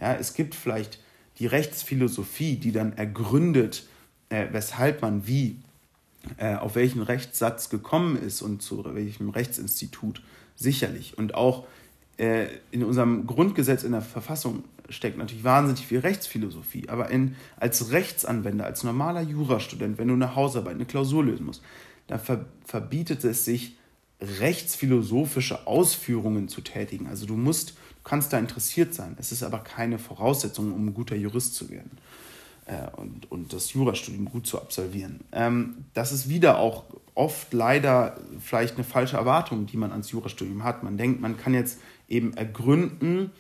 Ja, 0.01 0.15
es 0.15 0.35
gibt 0.35 0.55
vielleicht 0.55 0.99
die 1.39 1.47
Rechtsphilosophie, 1.47 2.57
die 2.57 2.73
dann 2.73 2.95
ergründet, 2.95 3.87
äh, 4.29 4.47
weshalb 4.51 5.03
man 5.03 5.27
wie 5.27 5.59
äh, 6.39 6.55
auf 6.55 6.75
welchen 6.75 7.03
Rechtssatz 7.03 7.69
gekommen 7.69 8.17
ist 8.17 8.43
und 8.43 8.63
zu 8.63 8.85
welchem 8.95 9.29
Rechtsinstitut 9.29 10.23
sicherlich. 10.57 11.19
Und 11.19 11.35
auch 11.35 11.67
äh, 12.17 12.47
in 12.71 12.85
unserem 12.85 13.27
Grundgesetz, 13.27 13.83
in 13.83 13.93
der 13.93 14.03
Verfassung 14.03 14.65
steckt 14.93 15.19
natürlich 15.19 15.45
wahnsinnig 15.45 15.87
viel 15.87 16.01
Rechtsphilosophie. 16.01 16.89
Aber 16.89 17.11
in, 17.11 17.37
als 17.57 17.91
Rechtsanwender, 17.91 18.65
als 18.65 18.85
normaler 18.85 19.23
Jurastudent, 19.23 19.99
wenn 19.99 20.09
du 20.09 20.15
eine 20.15 20.35
Hausarbeit, 20.35 20.75
eine 20.75 20.87
Klausur 20.87 21.25
lösen 21.25 21.47
musst, 21.47 21.63
dann 22.07 22.21
ver 22.21 22.47
verbietet 22.65 23.25
es 23.25 23.45
sich, 23.45 23.77
rechtsphilosophische 24.21 25.67
Ausführungen 25.67 26.47
zu 26.47 26.61
tätigen. 26.61 27.09
Also 27.09 27.27
du 27.27 27.35
musst 27.35 27.75
Du 28.03 28.09
kannst 28.09 28.33
da 28.33 28.39
interessiert 28.39 28.95
sein. 28.95 29.15
Es 29.19 29.31
ist 29.31 29.45
aber 29.45 29.61
keine 29.61 29.99
Voraussetzung, 29.99 30.73
um 30.73 30.87
ein 30.87 30.95
guter 30.95 31.15
Jurist 31.15 31.55
zu 31.55 31.71
werden 31.71 31.99
äh, 32.67 32.91
und, 32.97 33.31
und 33.31 33.53
das 33.53 33.73
Jurastudium 33.73 34.25
gut 34.25 34.47
zu 34.47 34.61
absolvieren. 34.61 35.21
Ähm, 35.31 35.85
das 35.95 36.11
ist 36.11 36.29
wieder 36.29 36.59
auch 36.59 36.85
oft 37.15 37.53
leider 37.53 38.19
vielleicht 38.41 38.75
eine 38.75 38.85
falsche 38.85 39.17
Erwartung, 39.17 39.67
die 39.67 39.77
man 39.77 39.93
ans 39.93 40.11
Jurastudium 40.11 40.65
hat. 40.65 40.83
Man 40.83 40.97
denkt, 40.97 41.21
man 41.21 41.37
kann 41.37 41.55
jetzt 41.55 41.79
eben 42.09 42.37
ergründen, 42.37 43.31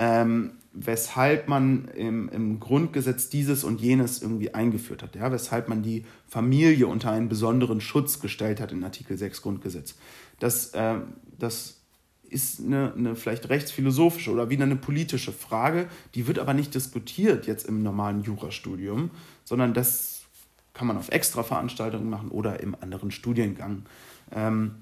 ähm, 0.00 0.52
weshalb 0.72 1.46
man 1.46 1.88
im, 1.88 2.30
im 2.30 2.58
Grundgesetz 2.58 3.28
dieses 3.28 3.64
und 3.64 3.82
jenes 3.82 4.22
irgendwie 4.22 4.54
eingeführt 4.54 5.02
hat, 5.02 5.14
ja? 5.14 5.30
weshalb 5.30 5.68
man 5.68 5.82
die 5.82 6.06
Familie 6.26 6.86
unter 6.86 7.10
einen 7.10 7.28
besonderen 7.28 7.82
Schutz 7.82 8.18
gestellt 8.18 8.62
hat 8.62 8.72
in 8.72 8.82
Artikel 8.82 9.18
6 9.18 9.42
Grundgesetz. 9.42 9.96
Das, 10.38 10.68
äh, 10.68 10.94
das 11.38 11.82
ist 12.30 12.60
eine, 12.60 12.94
eine 12.96 13.14
vielleicht 13.14 13.50
rechtsphilosophische 13.50 14.30
oder 14.32 14.48
wieder 14.48 14.64
eine 14.64 14.76
politische 14.76 15.32
Frage, 15.32 15.86
die 16.14 16.26
wird 16.26 16.38
aber 16.38 16.54
nicht 16.54 16.74
diskutiert 16.74 17.46
jetzt 17.46 17.68
im 17.68 17.82
normalen 17.82 18.22
Jurastudium, 18.22 19.10
sondern 19.44 19.74
das 19.74 20.22
kann 20.72 20.86
man 20.86 20.96
auf 20.96 21.10
Extra-Veranstaltungen 21.10 22.08
machen 22.08 22.30
oder 22.30 22.60
im 22.60 22.74
anderen 22.80 23.10
Studiengang. 23.10 23.82
Ähm, 24.32 24.76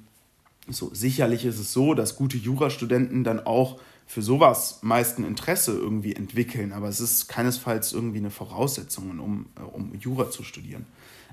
so, 0.68 0.90
sicherlich 0.94 1.44
ist 1.44 1.58
es 1.58 1.72
so, 1.72 1.94
dass 1.94 2.14
gute 2.14 2.36
Jurastudenten 2.36 3.24
dann 3.24 3.40
auch 3.40 3.80
für 4.08 4.22
sowas 4.22 4.78
meist 4.80 5.18
ein 5.18 5.24
Interesse 5.24 5.72
irgendwie 5.72 6.16
entwickeln, 6.16 6.72
aber 6.72 6.88
es 6.88 6.98
ist 6.98 7.28
keinesfalls 7.28 7.92
irgendwie 7.92 8.18
eine 8.18 8.30
Voraussetzung, 8.30 9.20
um, 9.20 9.46
äh, 9.54 9.60
um 9.60 9.94
Jura 9.94 10.30
zu 10.30 10.42
studieren. 10.42 10.86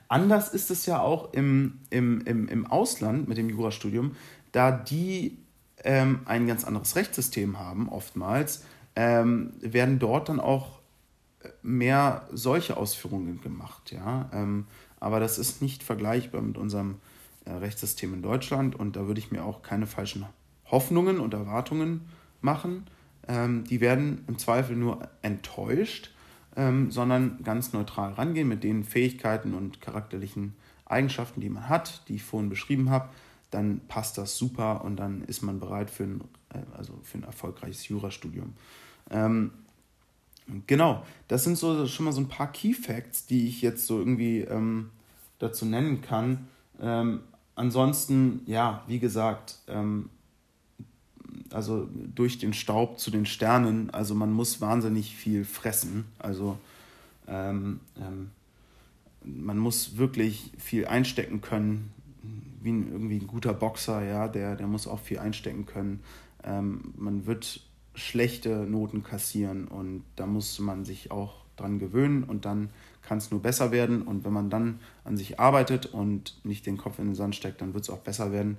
Anders 0.09 0.49
ist 0.49 0.69
es 0.69 0.85
ja 0.85 0.99
auch 0.99 1.33
im, 1.33 1.79
im, 1.89 2.21
im, 2.25 2.49
im 2.49 2.67
Ausland 2.67 3.29
mit 3.29 3.37
dem 3.37 3.49
Jurastudium, 3.49 4.15
da 4.51 4.71
die 4.71 5.37
ähm, 5.85 6.19
ein 6.25 6.47
ganz 6.47 6.65
anderes 6.65 6.97
Rechtssystem 6.97 7.57
haben, 7.57 7.87
oftmals, 7.87 8.65
ähm, 8.97 9.53
werden 9.61 9.97
dort 9.97 10.27
dann 10.27 10.41
auch 10.41 10.79
mehr 11.63 12.27
solche 12.33 12.75
Ausführungen 12.75 13.39
gemacht. 13.39 13.93
Ja? 13.93 14.29
Ähm, 14.33 14.67
aber 14.99 15.21
das 15.21 15.39
ist 15.39 15.61
nicht 15.61 15.81
vergleichbar 15.81 16.41
mit 16.41 16.57
unserem 16.57 16.95
äh, 17.45 17.51
Rechtssystem 17.51 18.13
in 18.13 18.21
Deutschland 18.21 18.75
und 18.75 18.97
da 18.97 19.07
würde 19.07 19.19
ich 19.19 19.31
mir 19.31 19.45
auch 19.45 19.61
keine 19.61 19.87
falschen 19.87 20.25
Hoffnungen 20.69 21.21
und 21.21 21.33
Erwartungen 21.33 22.01
machen. 22.41 22.85
Ähm, 23.27 23.63
die 23.63 23.81
werden 23.81 24.23
im 24.27 24.37
Zweifel 24.37 24.75
nur 24.75 25.07
enttäuscht, 25.21 26.11
ähm, 26.55 26.91
sondern 26.91 27.43
ganz 27.43 27.73
neutral 27.73 28.13
rangehen 28.13 28.47
mit 28.47 28.63
den 28.63 28.83
Fähigkeiten 28.83 29.53
und 29.53 29.81
charakterlichen 29.81 30.53
Eigenschaften, 30.85 31.41
die 31.41 31.49
man 31.49 31.67
hat, 31.67 32.07
die 32.07 32.15
ich 32.15 32.23
vorhin 32.23 32.49
beschrieben 32.49 32.89
habe. 32.89 33.09
Dann 33.51 33.81
passt 33.87 34.17
das 34.17 34.37
super 34.37 34.83
und 34.83 34.97
dann 34.97 35.23
ist 35.23 35.41
man 35.41 35.59
bereit 35.59 35.89
für 35.89 36.03
ein, 36.03 36.21
äh, 36.53 36.59
also 36.77 36.99
für 37.03 37.17
ein 37.17 37.23
erfolgreiches 37.23 37.87
Jurastudium. 37.87 38.53
Ähm, 39.09 39.51
Genau, 40.67 41.03
das 41.27 41.43
sind 41.43 41.57
so 41.57 41.87
schon 41.87 42.05
mal 42.05 42.11
so 42.11 42.21
ein 42.21 42.27
paar 42.27 42.51
Key 42.51 42.73
Facts, 42.73 43.25
die 43.25 43.47
ich 43.47 43.61
jetzt 43.61 43.87
so 43.87 43.97
irgendwie 43.97 44.41
ähm, 44.41 44.91
dazu 45.39 45.65
nennen 45.65 46.01
kann. 46.01 46.47
Ähm, 46.79 47.21
ansonsten, 47.55 48.41
ja, 48.45 48.83
wie 48.87 48.99
gesagt, 48.99 49.57
ähm, 49.67 50.09
also 51.51 51.87
durch 51.93 52.37
den 52.37 52.53
Staub 52.53 52.99
zu 52.99 53.11
den 53.11 53.25
Sternen, 53.25 53.89
also 53.91 54.15
man 54.15 54.31
muss 54.31 54.61
wahnsinnig 54.61 55.15
viel 55.15 55.45
fressen. 55.45 56.05
Also 56.19 56.57
ähm, 57.27 57.79
ähm, 57.97 58.31
man 59.23 59.57
muss 59.57 59.97
wirklich 59.97 60.51
viel 60.57 60.85
einstecken 60.85 61.41
können, 61.41 61.91
wie 62.61 62.71
ein, 62.71 62.91
irgendwie 62.91 63.17
ein 63.17 63.27
guter 63.27 63.53
Boxer, 63.53 64.03
ja, 64.03 64.27
der, 64.27 64.55
der 64.55 64.67
muss 64.67 64.87
auch 64.87 64.99
viel 64.99 65.19
einstecken 65.19 65.65
können. 65.65 66.01
Ähm, 66.43 66.93
man 66.97 67.25
wird 67.25 67.61
schlechte 67.93 68.49
Noten 68.65 69.03
kassieren 69.03 69.67
und 69.67 70.03
da 70.15 70.25
muss 70.25 70.59
man 70.59 70.85
sich 70.85 71.11
auch 71.11 71.45
dran 71.55 71.79
gewöhnen 71.79 72.23
und 72.23 72.45
dann 72.45 72.69
kann 73.01 73.19
es 73.19 73.31
nur 73.31 73.41
besser 73.41 73.71
werden 73.71 74.01
und 74.01 74.25
wenn 74.25 74.33
man 74.33 74.49
dann 74.49 74.79
an 75.03 75.15
sich 75.15 75.39
arbeitet 75.39 75.85
und 75.85 76.35
nicht 76.43 76.65
den 76.65 76.77
Kopf 76.77 76.99
in 76.99 77.05
den 77.05 77.15
Sand 77.15 77.35
steckt, 77.35 77.61
dann 77.61 77.73
wird 77.73 77.83
es 77.83 77.89
auch 77.89 77.99
besser 77.99 78.31
werden. 78.31 78.57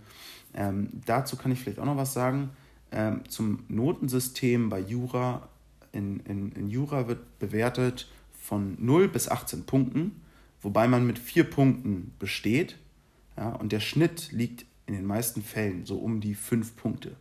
Ähm, 0.55 0.89
dazu 1.05 1.37
kann 1.37 1.53
ich 1.53 1.61
vielleicht 1.61 1.79
auch 1.79 1.85
noch 1.85 1.97
was 1.97 2.15
sagen. 2.15 2.51
Ähm, 2.97 3.29
zum 3.29 3.59
Notensystem 3.69 4.71
bei 4.71 4.81
Jura. 4.81 5.51
In, 5.93 6.21
in, 6.21 6.53
in 6.53 6.71
Jura 6.71 7.09
wird 7.09 7.39
bewertet 7.39 8.09
von 8.33 8.75
0 8.81 9.09
bis 9.09 9.29
18 9.29 9.67
Punkten, 9.67 10.23
wobei 10.63 10.89
man 10.89 11.07
mit 11.07 11.19
4 11.19 11.45
Punkten 11.45 12.15
besteht. 12.19 12.79
Ja, 13.37 13.51
und 13.51 13.73
der 13.73 13.81
Schnitt 13.81 14.33
liegt 14.33 14.65
in 14.87 14.95
den 14.95 15.05
meisten 15.05 15.43
Fällen 15.43 15.85
so 15.85 15.99
um 15.99 16.23
die 16.23 16.35
5 16.35 16.75
Punkte. 16.77 17.17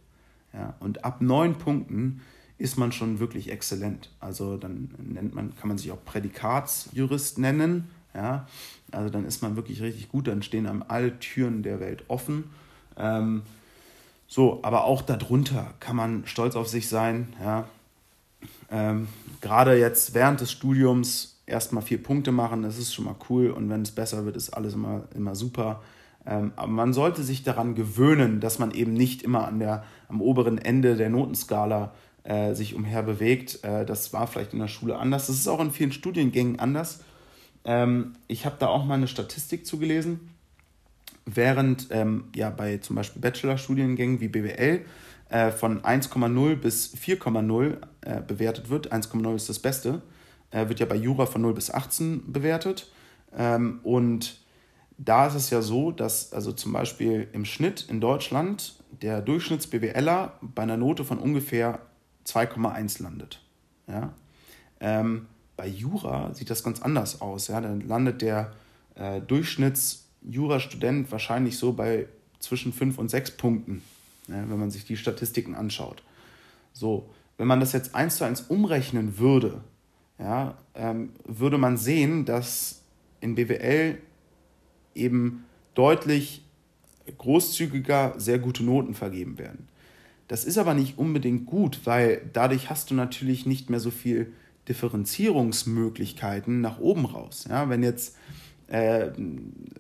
Ja, 0.54 0.76
und 0.80 1.04
ab 1.04 1.22
neun 1.22 1.58
Punkten 1.58 2.22
ist 2.58 2.78
man 2.78 2.94
schon 2.94 3.20
wirklich 3.20 3.52
exzellent. 3.52 4.12
Also 4.22 4.56
dann 4.56 4.92
nennt 4.98 5.36
man, 5.36 5.58
kann 5.58 5.68
man 5.68 5.78
sich 5.78 5.92
auch 5.92 6.06
Prädikatsjurist 6.06 7.38
nennen. 7.38 7.90
Ja, 8.14 8.48
also 8.92 9.10
dann 9.10 9.26
ist 9.26 9.42
man 9.42 9.58
wirklich 9.58 9.82
richtig 9.82 10.08
gut, 10.08 10.30
dann 10.30 10.42
stehen 10.42 10.68
einem 10.68 10.86
alle 10.88 11.20
Türen 11.20 11.64
der 11.64 11.82
Welt 11.82 12.06
offen. 12.08 12.46
Ähm, 12.96 13.42
so, 14.28 14.60
aber 14.64 14.86
auch 14.86 15.02
darunter 15.02 15.74
kann 15.80 15.96
man 15.96 16.24
stolz 16.26 16.56
auf 16.56 16.68
sich 16.68 16.90
sein. 16.90 17.34
Ja. 17.44 17.68
Ähm, 18.72 19.08
Gerade 19.42 19.78
jetzt 19.78 20.14
während 20.14 20.42
des 20.42 20.52
Studiums 20.52 21.42
erstmal 21.46 21.84
vier 21.84 22.02
Punkte 22.02 22.32
machen, 22.32 22.64
das 22.64 22.78
ist 22.78 22.94
schon 22.94 23.06
mal 23.06 23.16
cool 23.30 23.52
und 23.52 23.70
wenn 23.70 23.84
es 23.84 23.92
besser 23.92 24.26
wird, 24.26 24.36
ist 24.36 24.50
alles 24.50 24.74
immer, 24.74 25.04
immer 25.14 25.36
super. 25.36 25.82
Ähm, 26.26 26.54
aber 26.56 26.72
man 26.72 26.94
sollte 26.94 27.24
sich 27.24 27.44
daran 27.44 27.76
gewöhnen, 27.76 28.40
dass 28.40 28.58
man 28.58 28.72
eben 28.72 28.94
nicht 28.94 29.22
immer 29.22 29.48
an 29.48 29.60
der, 29.60 29.84
am 30.10 30.22
oberen 30.22 30.58
Ende 30.58 30.96
der 30.96 31.10
Notenskala 31.10 31.94
äh, 32.24 32.56
sich 32.56 32.74
umher 32.74 33.04
bewegt. 33.04 33.64
Äh, 33.64 33.86
das 33.86 34.12
war 34.12 34.26
vielleicht 34.26 34.54
in 34.54 34.60
der 34.60 34.68
Schule 34.68 34.98
anders. 34.98 35.28
Das 35.28 35.36
ist 35.36 35.48
auch 35.48 35.60
in 35.60 35.72
vielen 35.72 35.92
Studiengängen 35.92 36.60
anders. 36.60 37.04
Ähm, 37.64 38.14
ich 38.28 38.46
habe 38.48 38.56
da 38.58 38.68
auch 38.68 38.86
mal 38.86 38.96
eine 38.96 39.08
Statistik 39.08 39.68
zugelesen. 39.68 40.32
Während 41.26 41.88
ähm, 41.90 42.26
ja 42.36 42.50
bei 42.50 42.78
zum 42.78 42.96
Beispiel 42.96 43.22
Bachelorstudiengängen 43.22 44.20
wie 44.20 44.28
BWL 44.28 44.86
äh, 45.30 45.52
von 45.52 45.82
1,0 45.82 46.56
bis 46.56 46.96
4,0 46.96 47.78
äh, 48.02 48.22
bewertet 48.22 48.70
wird, 48.70 48.94
1,0 48.94 49.36
ist 49.36 49.50
das 49.50 49.60
Beste, 49.60 50.02
äh, 50.52 50.70
wird 50.70 50.80
ja 50.80 50.86
bei 50.86 50.96
Jura 50.96 51.26
von 51.26 51.42
0 51.42 51.54
bis 51.54 51.72
18 51.72 52.32
bewertet. 52.32 52.92
Ähm, 53.36 53.80
und 53.84 54.40
da 54.98 55.28
ist 55.28 55.36
es 55.36 55.50
ja 55.50 55.62
so, 55.62 55.92
dass 55.92 56.32
also 56.32 56.52
zum 56.52 56.72
Beispiel 56.72 57.28
im 57.34 57.46
Schnitt 57.46 57.86
in 57.90 58.00
Deutschland 58.00 58.76
der 59.02 59.22
Durchschnitts-BWLer 59.22 60.34
bei 60.42 60.64
einer 60.64 60.78
Note 60.78 61.04
von 61.04 61.18
ungefähr 61.18 61.80
2,1 62.26 63.04
landet. 63.04 63.42
Ja? 63.88 64.14
Ähm, 64.80 65.28
bei 65.58 65.68
Jura 65.68 66.34
sieht 66.34 66.50
das 66.50 66.64
ganz 66.64 66.82
anders 66.82 67.22
aus. 67.22 67.48
Ja? 67.48 67.62
Dann 67.62 67.82
landet 67.82 68.22
der 68.22 68.54
äh, 68.96 69.22
Durchschnitts-Jurastudent 70.26 71.12
wahrscheinlich 71.12 71.58
so 71.58 71.74
bei 71.74 72.08
zwischen 72.40 72.74
5 72.74 72.98
und 72.98 73.10
6 73.10 73.32
Punkten, 73.32 73.82
ja? 74.28 74.44
wenn 74.50 74.60
man 74.60 74.72
sich 74.72 74.86
die 74.86 74.98
Statistiken 74.98 75.56
anschaut. 75.56 76.04
So, 76.74 77.10
wenn 77.38 77.48
man 77.48 77.60
das 77.60 77.74
jetzt 77.74 77.96
eins 77.96 78.18
zu 78.18 78.24
eins 78.24 78.42
umrechnen 78.42 79.18
würde, 79.18 79.62
ja, 80.20 80.58
ähm, 80.76 81.10
würde 81.26 81.58
man 81.58 81.78
sehen, 81.78 82.26
dass 82.26 82.82
in 83.20 83.36
BWL 83.36 83.98
eben 84.94 85.44
deutlich 85.74 86.46
großzügiger 87.18 88.16
sehr 88.18 88.40
gute 88.40 88.64
Noten 88.64 88.94
vergeben 88.94 89.38
werden. 89.38 89.68
Das 90.28 90.44
ist 90.46 90.58
aber 90.58 90.74
nicht 90.74 90.98
unbedingt 90.98 91.46
gut, 91.46 91.82
weil 91.84 92.22
dadurch 92.34 92.70
hast 92.70 92.90
du 92.90 92.96
natürlich 92.96 93.46
nicht 93.46 93.70
mehr 93.70 93.80
so 93.80 93.92
viel 93.92 94.34
Differenzierungsmöglichkeiten 94.68 96.62
nach 96.62 96.80
oben 96.80 97.06
raus. 97.06 97.46
Ja, 97.50 97.70
wenn 97.70 97.84
jetzt 97.84 98.16
äh, 98.68 99.12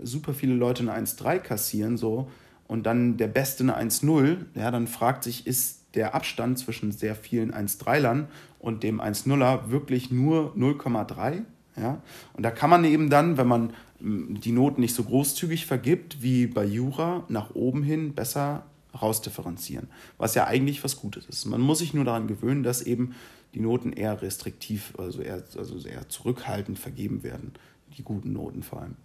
super 0.01 0.33
viele 0.33 0.53
Leute 0.53 0.83
eine 0.83 0.93
1,3 1.05 1.39
kassieren 1.39 1.97
so 1.97 2.29
und 2.67 2.85
dann 2.85 3.17
der 3.17 3.27
Beste 3.27 3.63
eine 3.63 3.77
1,0, 3.77 4.37
ja, 4.55 4.71
dann 4.71 4.87
fragt 4.87 5.23
sich, 5.23 5.47
ist 5.47 5.81
der 5.95 6.15
Abstand 6.15 6.59
zwischen 6.59 6.91
sehr 6.91 7.15
vielen 7.15 7.53
1,3lern 7.53 8.25
und 8.59 8.83
dem 8.83 8.99
1,0er 8.99 9.69
wirklich 9.69 10.11
nur 10.11 10.53
0,3? 10.55 11.43
Ja? 11.77 12.01
Und 12.33 12.43
da 12.43 12.51
kann 12.51 12.69
man 12.69 12.83
eben 12.83 13.09
dann, 13.09 13.37
wenn 13.37 13.47
man 13.47 13.73
die 13.99 14.51
Noten 14.51 14.81
nicht 14.81 14.93
so 14.93 15.03
großzügig 15.03 15.65
vergibt 15.65 16.21
wie 16.21 16.47
bei 16.47 16.65
Jura, 16.65 17.23
nach 17.29 17.55
oben 17.55 17.83
hin 17.83 18.13
besser 18.13 18.65
rausdifferenzieren. 18.99 19.87
Was 20.17 20.35
ja 20.35 20.47
eigentlich 20.47 20.83
was 20.83 20.97
Gutes 20.97 21.25
ist. 21.25 21.45
Man 21.45 21.61
muss 21.61 21.79
sich 21.79 21.93
nur 21.93 22.05
daran 22.05 22.27
gewöhnen, 22.27 22.63
dass 22.63 22.81
eben 22.81 23.15
die 23.53 23.59
Noten 23.59 23.93
eher 23.93 24.21
restriktiv, 24.21 24.93
also 24.97 25.21
eher, 25.21 25.43
also 25.57 25.77
eher 25.87 26.09
zurückhaltend 26.09 26.77
vergeben 26.77 27.23
werden. 27.23 27.53
Die 27.97 28.03
guten 28.03 28.33
Noten 28.33 28.63
vor 28.63 28.81
allem. 28.81 28.95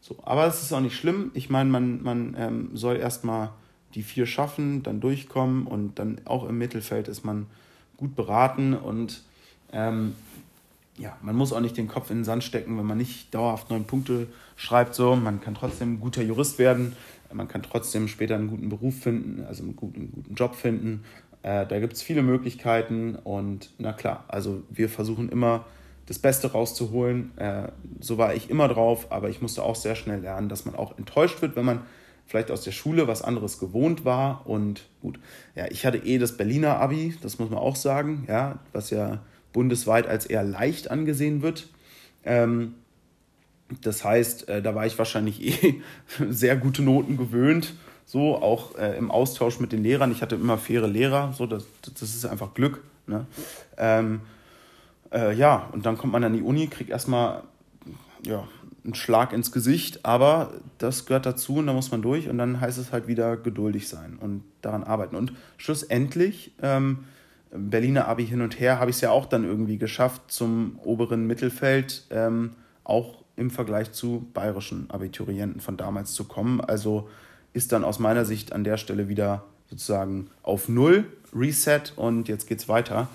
So, 0.00 0.16
aber 0.22 0.46
es 0.46 0.62
ist 0.62 0.72
auch 0.72 0.80
nicht 0.80 0.96
schlimm. 0.96 1.30
Ich 1.34 1.50
meine, 1.50 1.70
man, 1.70 2.02
man 2.02 2.34
ähm, 2.38 2.70
soll 2.74 2.96
erstmal 2.96 3.50
die 3.94 4.02
vier 4.02 4.26
schaffen, 4.26 4.82
dann 4.82 5.00
durchkommen 5.00 5.66
und 5.66 5.98
dann 5.98 6.20
auch 6.24 6.48
im 6.48 6.58
Mittelfeld 6.58 7.08
ist 7.08 7.24
man 7.24 7.46
gut 7.96 8.14
beraten 8.14 8.74
und 8.74 9.22
ähm, 9.72 10.14
ja, 10.96 11.16
man 11.22 11.34
muss 11.34 11.52
auch 11.52 11.60
nicht 11.60 11.76
den 11.76 11.88
Kopf 11.88 12.10
in 12.10 12.18
den 12.18 12.24
Sand 12.24 12.44
stecken, 12.44 12.76
wenn 12.78 12.86
man 12.86 12.98
nicht 12.98 13.34
dauerhaft 13.34 13.70
neun 13.70 13.84
Punkte 13.84 14.26
schreibt. 14.56 14.94
So, 14.94 15.16
man 15.16 15.40
kann 15.40 15.54
trotzdem 15.54 15.94
ein 15.94 16.00
guter 16.00 16.22
Jurist 16.22 16.58
werden, 16.58 16.94
man 17.32 17.48
kann 17.48 17.62
trotzdem 17.62 18.08
später 18.08 18.34
einen 18.34 18.48
guten 18.48 18.68
Beruf 18.68 19.00
finden, 19.00 19.44
also 19.44 19.62
einen 19.62 19.76
guten, 19.76 20.00
einen 20.00 20.12
guten 20.12 20.34
Job 20.34 20.54
finden. 20.54 21.04
Äh, 21.42 21.66
da 21.66 21.80
gibt 21.80 21.94
es 21.94 22.02
viele 22.02 22.22
Möglichkeiten 22.22 23.16
und 23.16 23.70
na 23.78 23.92
klar, 23.92 24.24
also 24.28 24.62
wir 24.68 24.88
versuchen 24.88 25.30
immer 25.30 25.64
das 26.06 26.18
Beste 26.18 26.52
rauszuholen. 26.52 27.36
Äh, 27.38 27.68
so 28.00 28.18
war 28.18 28.34
ich 28.34 28.50
immer 28.50 28.68
drauf, 28.68 29.10
aber 29.10 29.28
ich 29.28 29.40
musste 29.40 29.62
auch 29.62 29.76
sehr 29.76 29.94
schnell 29.94 30.20
lernen, 30.20 30.48
dass 30.48 30.64
man 30.64 30.74
auch 30.74 30.98
enttäuscht 30.98 31.42
wird, 31.42 31.56
wenn 31.56 31.64
man 31.64 31.82
vielleicht 32.26 32.50
aus 32.50 32.62
der 32.62 32.72
Schule 32.72 33.08
was 33.08 33.22
anderes 33.22 33.58
gewohnt 33.58 34.04
war. 34.04 34.46
Und 34.46 34.86
gut, 35.02 35.18
ja, 35.54 35.66
ich 35.70 35.84
hatte 35.84 35.98
eh 35.98 36.18
das 36.18 36.36
Berliner 36.36 36.78
Abi, 36.78 37.16
das 37.22 37.38
muss 37.38 37.50
man 37.50 37.58
auch 37.58 37.76
sagen, 37.76 38.24
ja, 38.28 38.58
was 38.72 38.90
ja 38.90 39.20
bundesweit 39.52 40.06
als 40.06 40.26
eher 40.26 40.44
leicht 40.44 40.90
angesehen 40.90 41.42
wird. 41.42 41.68
Ähm, 42.24 42.74
das 43.82 44.04
heißt, 44.04 44.48
äh, 44.48 44.62
da 44.62 44.74
war 44.74 44.86
ich 44.86 44.98
wahrscheinlich 44.98 45.64
eh 45.64 45.80
sehr 46.28 46.56
gute 46.56 46.82
Noten 46.82 47.16
gewöhnt, 47.16 47.74
so 48.04 48.36
auch 48.36 48.76
äh, 48.76 48.96
im 48.96 49.10
Austausch 49.10 49.60
mit 49.60 49.72
den 49.72 49.82
Lehrern. 49.82 50.12
Ich 50.12 50.22
hatte 50.22 50.34
immer 50.34 50.58
faire 50.58 50.88
Lehrer, 50.88 51.32
so 51.32 51.46
das, 51.46 51.66
das 51.82 52.14
ist 52.14 52.26
einfach 52.26 52.54
Glück. 52.54 52.82
Ne? 53.06 53.26
Ähm, 53.76 54.20
äh, 55.12 55.34
ja, 55.34 55.68
und 55.72 55.86
dann 55.86 55.98
kommt 55.98 56.12
man 56.12 56.24
an 56.24 56.32
die 56.32 56.42
Uni, 56.42 56.66
kriegt 56.68 56.90
erstmal 56.90 57.42
ja, 58.24 58.46
einen 58.84 58.94
Schlag 58.94 59.32
ins 59.32 59.52
Gesicht, 59.52 60.04
aber 60.04 60.52
das 60.78 61.06
gehört 61.06 61.26
dazu 61.26 61.56
und 61.56 61.66
da 61.66 61.72
muss 61.72 61.90
man 61.90 62.02
durch 62.02 62.28
und 62.28 62.38
dann 62.38 62.60
heißt 62.60 62.78
es 62.78 62.92
halt 62.92 63.06
wieder 63.06 63.36
geduldig 63.36 63.88
sein 63.88 64.18
und 64.20 64.42
daran 64.62 64.84
arbeiten. 64.84 65.16
Und 65.16 65.32
schlussendlich 65.56 66.52
ähm, 66.62 67.04
Berliner 67.50 68.08
Abi 68.08 68.26
hin 68.26 68.40
und 68.40 68.60
her 68.60 68.78
habe 68.78 68.90
ich 68.90 68.96
es 68.96 69.02
ja 69.02 69.10
auch 69.10 69.26
dann 69.26 69.44
irgendwie 69.44 69.78
geschafft 69.78 70.22
zum 70.28 70.78
oberen 70.84 71.26
Mittelfeld, 71.26 72.06
ähm, 72.10 72.52
auch 72.84 73.24
im 73.36 73.50
Vergleich 73.50 73.92
zu 73.92 74.28
bayerischen 74.34 74.90
Abiturienten 74.90 75.60
von 75.60 75.76
damals 75.76 76.12
zu 76.12 76.24
kommen. 76.24 76.60
Also 76.60 77.08
ist 77.52 77.72
dann 77.72 77.84
aus 77.84 77.98
meiner 77.98 78.24
Sicht 78.24 78.52
an 78.52 78.64
der 78.64 78.76
Stelle 78.76 79.08
wieder 79.08 79.44
sozusagen 79.68 80.28
auf 80.42 80.68
Null, 80.68 81.04
Reset 81.34 81.92
und 81.96 82.28
jetzt 82.28 82.48
geht's 82.48 82.68
weiter. 82.68 83.08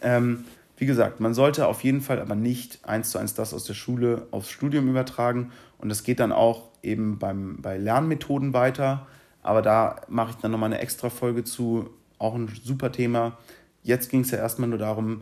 Ähm, 0.00 0.44
wie 0.82 0.86
gesagt, 0.86 1.20
man 1.20 1.32
sollte 1.32 1.68
auf 1.68 1.84
jeden 1.84 2.00
Fall 2.00 2.18
aber 2.18 2.34
nicht 2.34 2.80
eins 2.84 3.12
zu 3.12 3.18
eins 3.18 3.34
das 3.34 3.54
aus 3.54 3.62
der 3.62 3.74
Schule 3.74 4.26
aufs 4.32 4.50
Studium 4.50 4.88
übertragen. 4.88 5.52
Und 5.78 5.90
das 5.90 6.02
geht 6.02 6.18
dann 6.18 6.32
auch 6.32 6.70
eben 6.82 7.20
beim, 7.20 7.62
bei 7.62 7.78
Lernmethoden 7.78 8.52
weiter. 8.52 9.06
Aber 9.42 9.62
da 9.62 10.00
mache 10.08 10.30
ich 10.30 10.36
dann 10.38 10.50
nochmal 10.50 10.72
eine 10.72 10.80
extra 10.80 11.08
Folge 11.08 11.44
zu. 11.44 11.90
Auch 12.18 12.34
ein 12.34 12.50
super 12.64 12.90
Thema. 12.90 13.38
Jetzt 13.84 14.10
ging 14.10 14.22
es 14.22 14.32
ja 14.32 14.38
erstmal 14.38 14.68
nur 14.68 14.78
darum, 14.80 15.20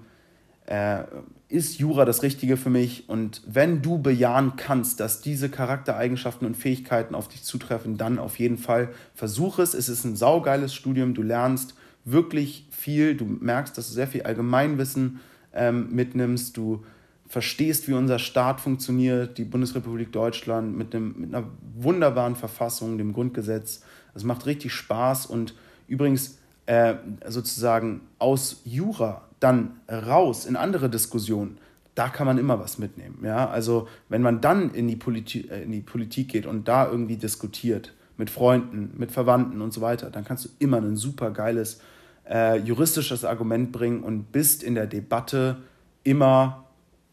äh, 0.64 1.02
ist 1.48 1.78
Jura 1.78 2.06
das 2.06 2.22
Richtige 2.22 2.56
für 2.56 2.70
mich? 2.70 3.10
Und 3.10 3.42
wenn 3.46 3.82
du 3.82 3.98
bejahen 3.98 4.56
kannst, 4.56 4.98
dass 4.98 5.20
diese 5.20 5.50
Charaktereigenschaften 5.50 6.46
und 6.46 6.56
Fähigkeiten 6.56 7.14
auf 7.14 7.28
dich 7.28 7.42
zutreffen, 7.42 7.98
dann 7.98 8.18
auf 8.18 8.38
jeden 8.38 8.56
Fall 8.56 8.88
versuch 9.14 9.58
es. 9.58 9.74
Es 9.74 9.90
ist 9.90 10.04
ein 10.04 10.16
saugeiles 10.16 10.74
Studium, 10.74 11.12
du 11.12 11.20
lernst 11.20 11.74
wirklich 12.06 12.66
viel, 12.70 13.14
du 13.14 13.26
merkst, 13.26 13.76
dass 13.76 13.88
du 13.88 13.92
sehr 13.92 14.06
viel 14.06 14.22
Allgemeinwissen 14.22 15.20
ähm, 15.52 15.94
mitnimmst, 15.94 16.56
du 16.56 16.84
verstehst, 17.26 17.88
wie 17.88 17.92
unser 17.92 18.18
Staat 18.18 18.60
funktioniert, 18.60 19.38
die 19.38 19.44
Bundesrepublik 19.44 20.12
Deutschland 20.12 20.76
mit, 20.76 20.94
einem, 20.94 21.14
mit 21.16 21.34
einer 21.34 21.46
wunderbaren 21.76 22.34
Verfassung, 22.34 22.98
dem 22.98 23.12
Grundgesetz. 23.12 23.82
Es 24.14 24.24
macht 24.24 24.46
richtig 24.46 24.72
Spaß 24.72 25.26
und 25.26 25.54
übrigens 25.86 26.38
äh, 26.66 26.94
sozusagen 27.26 28.00
aus 28.18 28.62
Jura 28.64 29.28
dann 29.38 29.80
raus 29.88 30.44
in 30.44 30.56
andere 30.56 30.90
Diskussionen, 30.90 31.58
da 31.94 32.08
kann 32.08 32.26
man 32.26 32.38
immer 32.38 32.58
was 32.58 32.78
mitnehmen. 32.78 33.20
Ja? 33.24 33.48
Also 33.48 33.88
wenn 34.08 34.22
man 34.22 34.40
dann 34.40 34.74
in 34.74 34.88
die, 34.88 34.98
äh, 35.48 35.62
in 35.62 35.72
die 35.72 35.80
Politik 35.80 36.28
geht 36.28 36.46
und 36.46 36.68
da 36.68 36.90
irgendwie 36.90 37.16
diskutiert, 37.16 37.92
mit 38.20 38.28
Freunden, 38.28 38.92
mit 38.98 39.10
Verwandten 39.10 39.62
und 39.62 39.72
so 39.72 39.80
weiter, 39.80 40.10
dann 40.10 40.24
kannst 40.24 40.44
du 40.44 40.48
immer 40.58 40.76
ein 40.76 40.96
super 40.96 41.30
geiles 41.30 41.80
äh, 42.30 42.56
juristisches 42.58 43.24
Argument 43.24 43.72
bringen 43.72 44.02
und 44.02 44.32
bist 44.32 44.62
in 44.62 44.74
der 44.74 44.86
Debatte 44.86 45.58
immer 46.04 46.64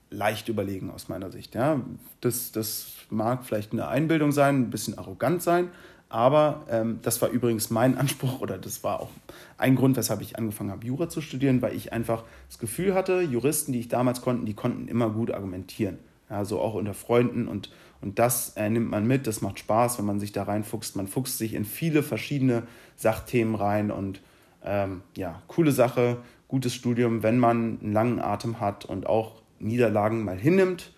leicht 0.09 0.47
überlegen 0.47 0.91
aus 0.91 1.09
meiner 1.09 1.31
Sicht. 1.31 1.55
Ja? 1.55 1.81
Das, 2.21 2.51
das 2.51 2.93
mag 3.09 3.45
vielleicht 3.45 3.73
eine 3.73 3.87
Einbildung 3.87 4.31
sein, 4.31 4.61
ein 4.61 4.69
bisschen 4.69 4.97
arrogant 4.97 5.41
sein, 5.41 5.69
aber 6.09 6.65
ähm, 6.69 6.99
das 7.01 7.21
war 7.21 7.29
übrigens 7.29 7.69
mein 7.69 7.97
Anspruch 7.97 8.39
oder 8.39 8.57
das 8.57 8.83
war 8.83 9.01
auch 9.01 9.09
ein 9.57 9.75
Grund, 9.75 9.97
weshalb 9.97 10.21
ich 10.21 10.37
angefangen 10.37 10.71
habe, 10.71 10.85
Jura 10.85 11.09
zu 11.09 11.21
studieren, 11.21 11.61
weil 11.61 11.75
ich 11.75 11.91
einfach 11.91 12.23
das 12.47 12.59
Gefühl 12.59 12.93
hatte, 12.93 13.21
Juristen, 13.21 13.73
die 13.73 13.79
ich 13.79 13.87
damals 13.87 14.21
konnten, 14.21 14.45
die 14.45 14.53
konnten 14.53 14.87
immer 14.87 15.09
gut 15.09 15.31
argumentieren. 15.31 15.97
Ja, 16.29 16.43
so 16.43 16.59
auch 16.59 16.73
unter 16.73 16.93
Freunden 16.93 17.47
und, 17.47 17.71
und 18.01 18.19
das 18.19 18.49
äh, 18.57 18.69
nimmt 18.69 18.89
man 18.89 19.07
mit, 19.07 19.27
das 19.27 19.41
macht 19.41 19.59
Spaß, 19.59 19.97
wenn 19.97 20.05
man 20.05 20.19
sich 20.19 20.33
da 20.33 20.43
reinfuchst. 20.43 20.97
Man 20.97 21.07
fuchst 21.07 21.37
sich 21.37 21.53
in 21.53 21.63
viele 21.63 22.03
verschiedene 22.03 22.63
Sachthemen 22.97 23.55
rein 23.55 23.91
und 23.91 24.19
ähm, 24.67 25.01
ja, 25.15 25.41
coole 25.47 25.71
Sache, 25.71 26.17
gutes 26.47 26.73
Studium, 26.73 27.23
wenn 27.23 27.39
man 27.39 27.79
einen 27.81 27.93
langen 27.93 28.19
Atem 28.19 28.59
hat 28.59 28.85
und 28.85 29.07
auch 29.07 29.41
Niederlagen 29.59 30.23
mal 30.23 30.37
hinnimmt, 30.37 30.91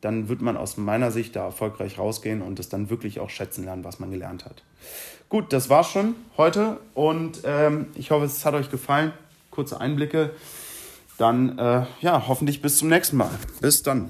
dann 0.00 0.28
wird 0.28 0.40
man 0.40 0.56
aus 0.56 0.76
meiner 0.76 1.10
Sicht 1.10 1.34
da 1.36 1.44
erfolgreich 1.44 1.98
rausgehen 1.98 2.40
und 2.40 2.60
es 2.60 2.68
dann 2.68 2.88
wirklich 2.88 3.20
auch 3.20 3.30
schätzen 3.30 3.64
lernen, 3.64 3.84
was 3.84 3.98
man 3.98 4.10
gelernt 4.10 4.44
hat. 4.44 4.62
Gut, 5.28 5.52
das 5.52 5.68
war's 5.68 5.90
schon 5.90 6.14
heute 6.36 6.78
und 6.94 7.42
ähm, 7.44 7.86
ich 7.94 8.10
hoffe, 8.10 8.24
es 8.24 8.44
hat 8.44 8.54
euch 8.54 8.70
gefallen. 8.70 9.12
Kurze 9.50 9.80
Einblicke. 9.80 10.30
Dann, 11.18 11.58
äh, 11.58 11.84
ja, 12.00 12.28
hoffentlich 12.28 12.62
bis 12.62 12.78
zum 12.78 12.88
nächsten 12.88 13.16
Mal. 13.16 13.30
Bis 13.60 13.82
dann. 13.82 14.08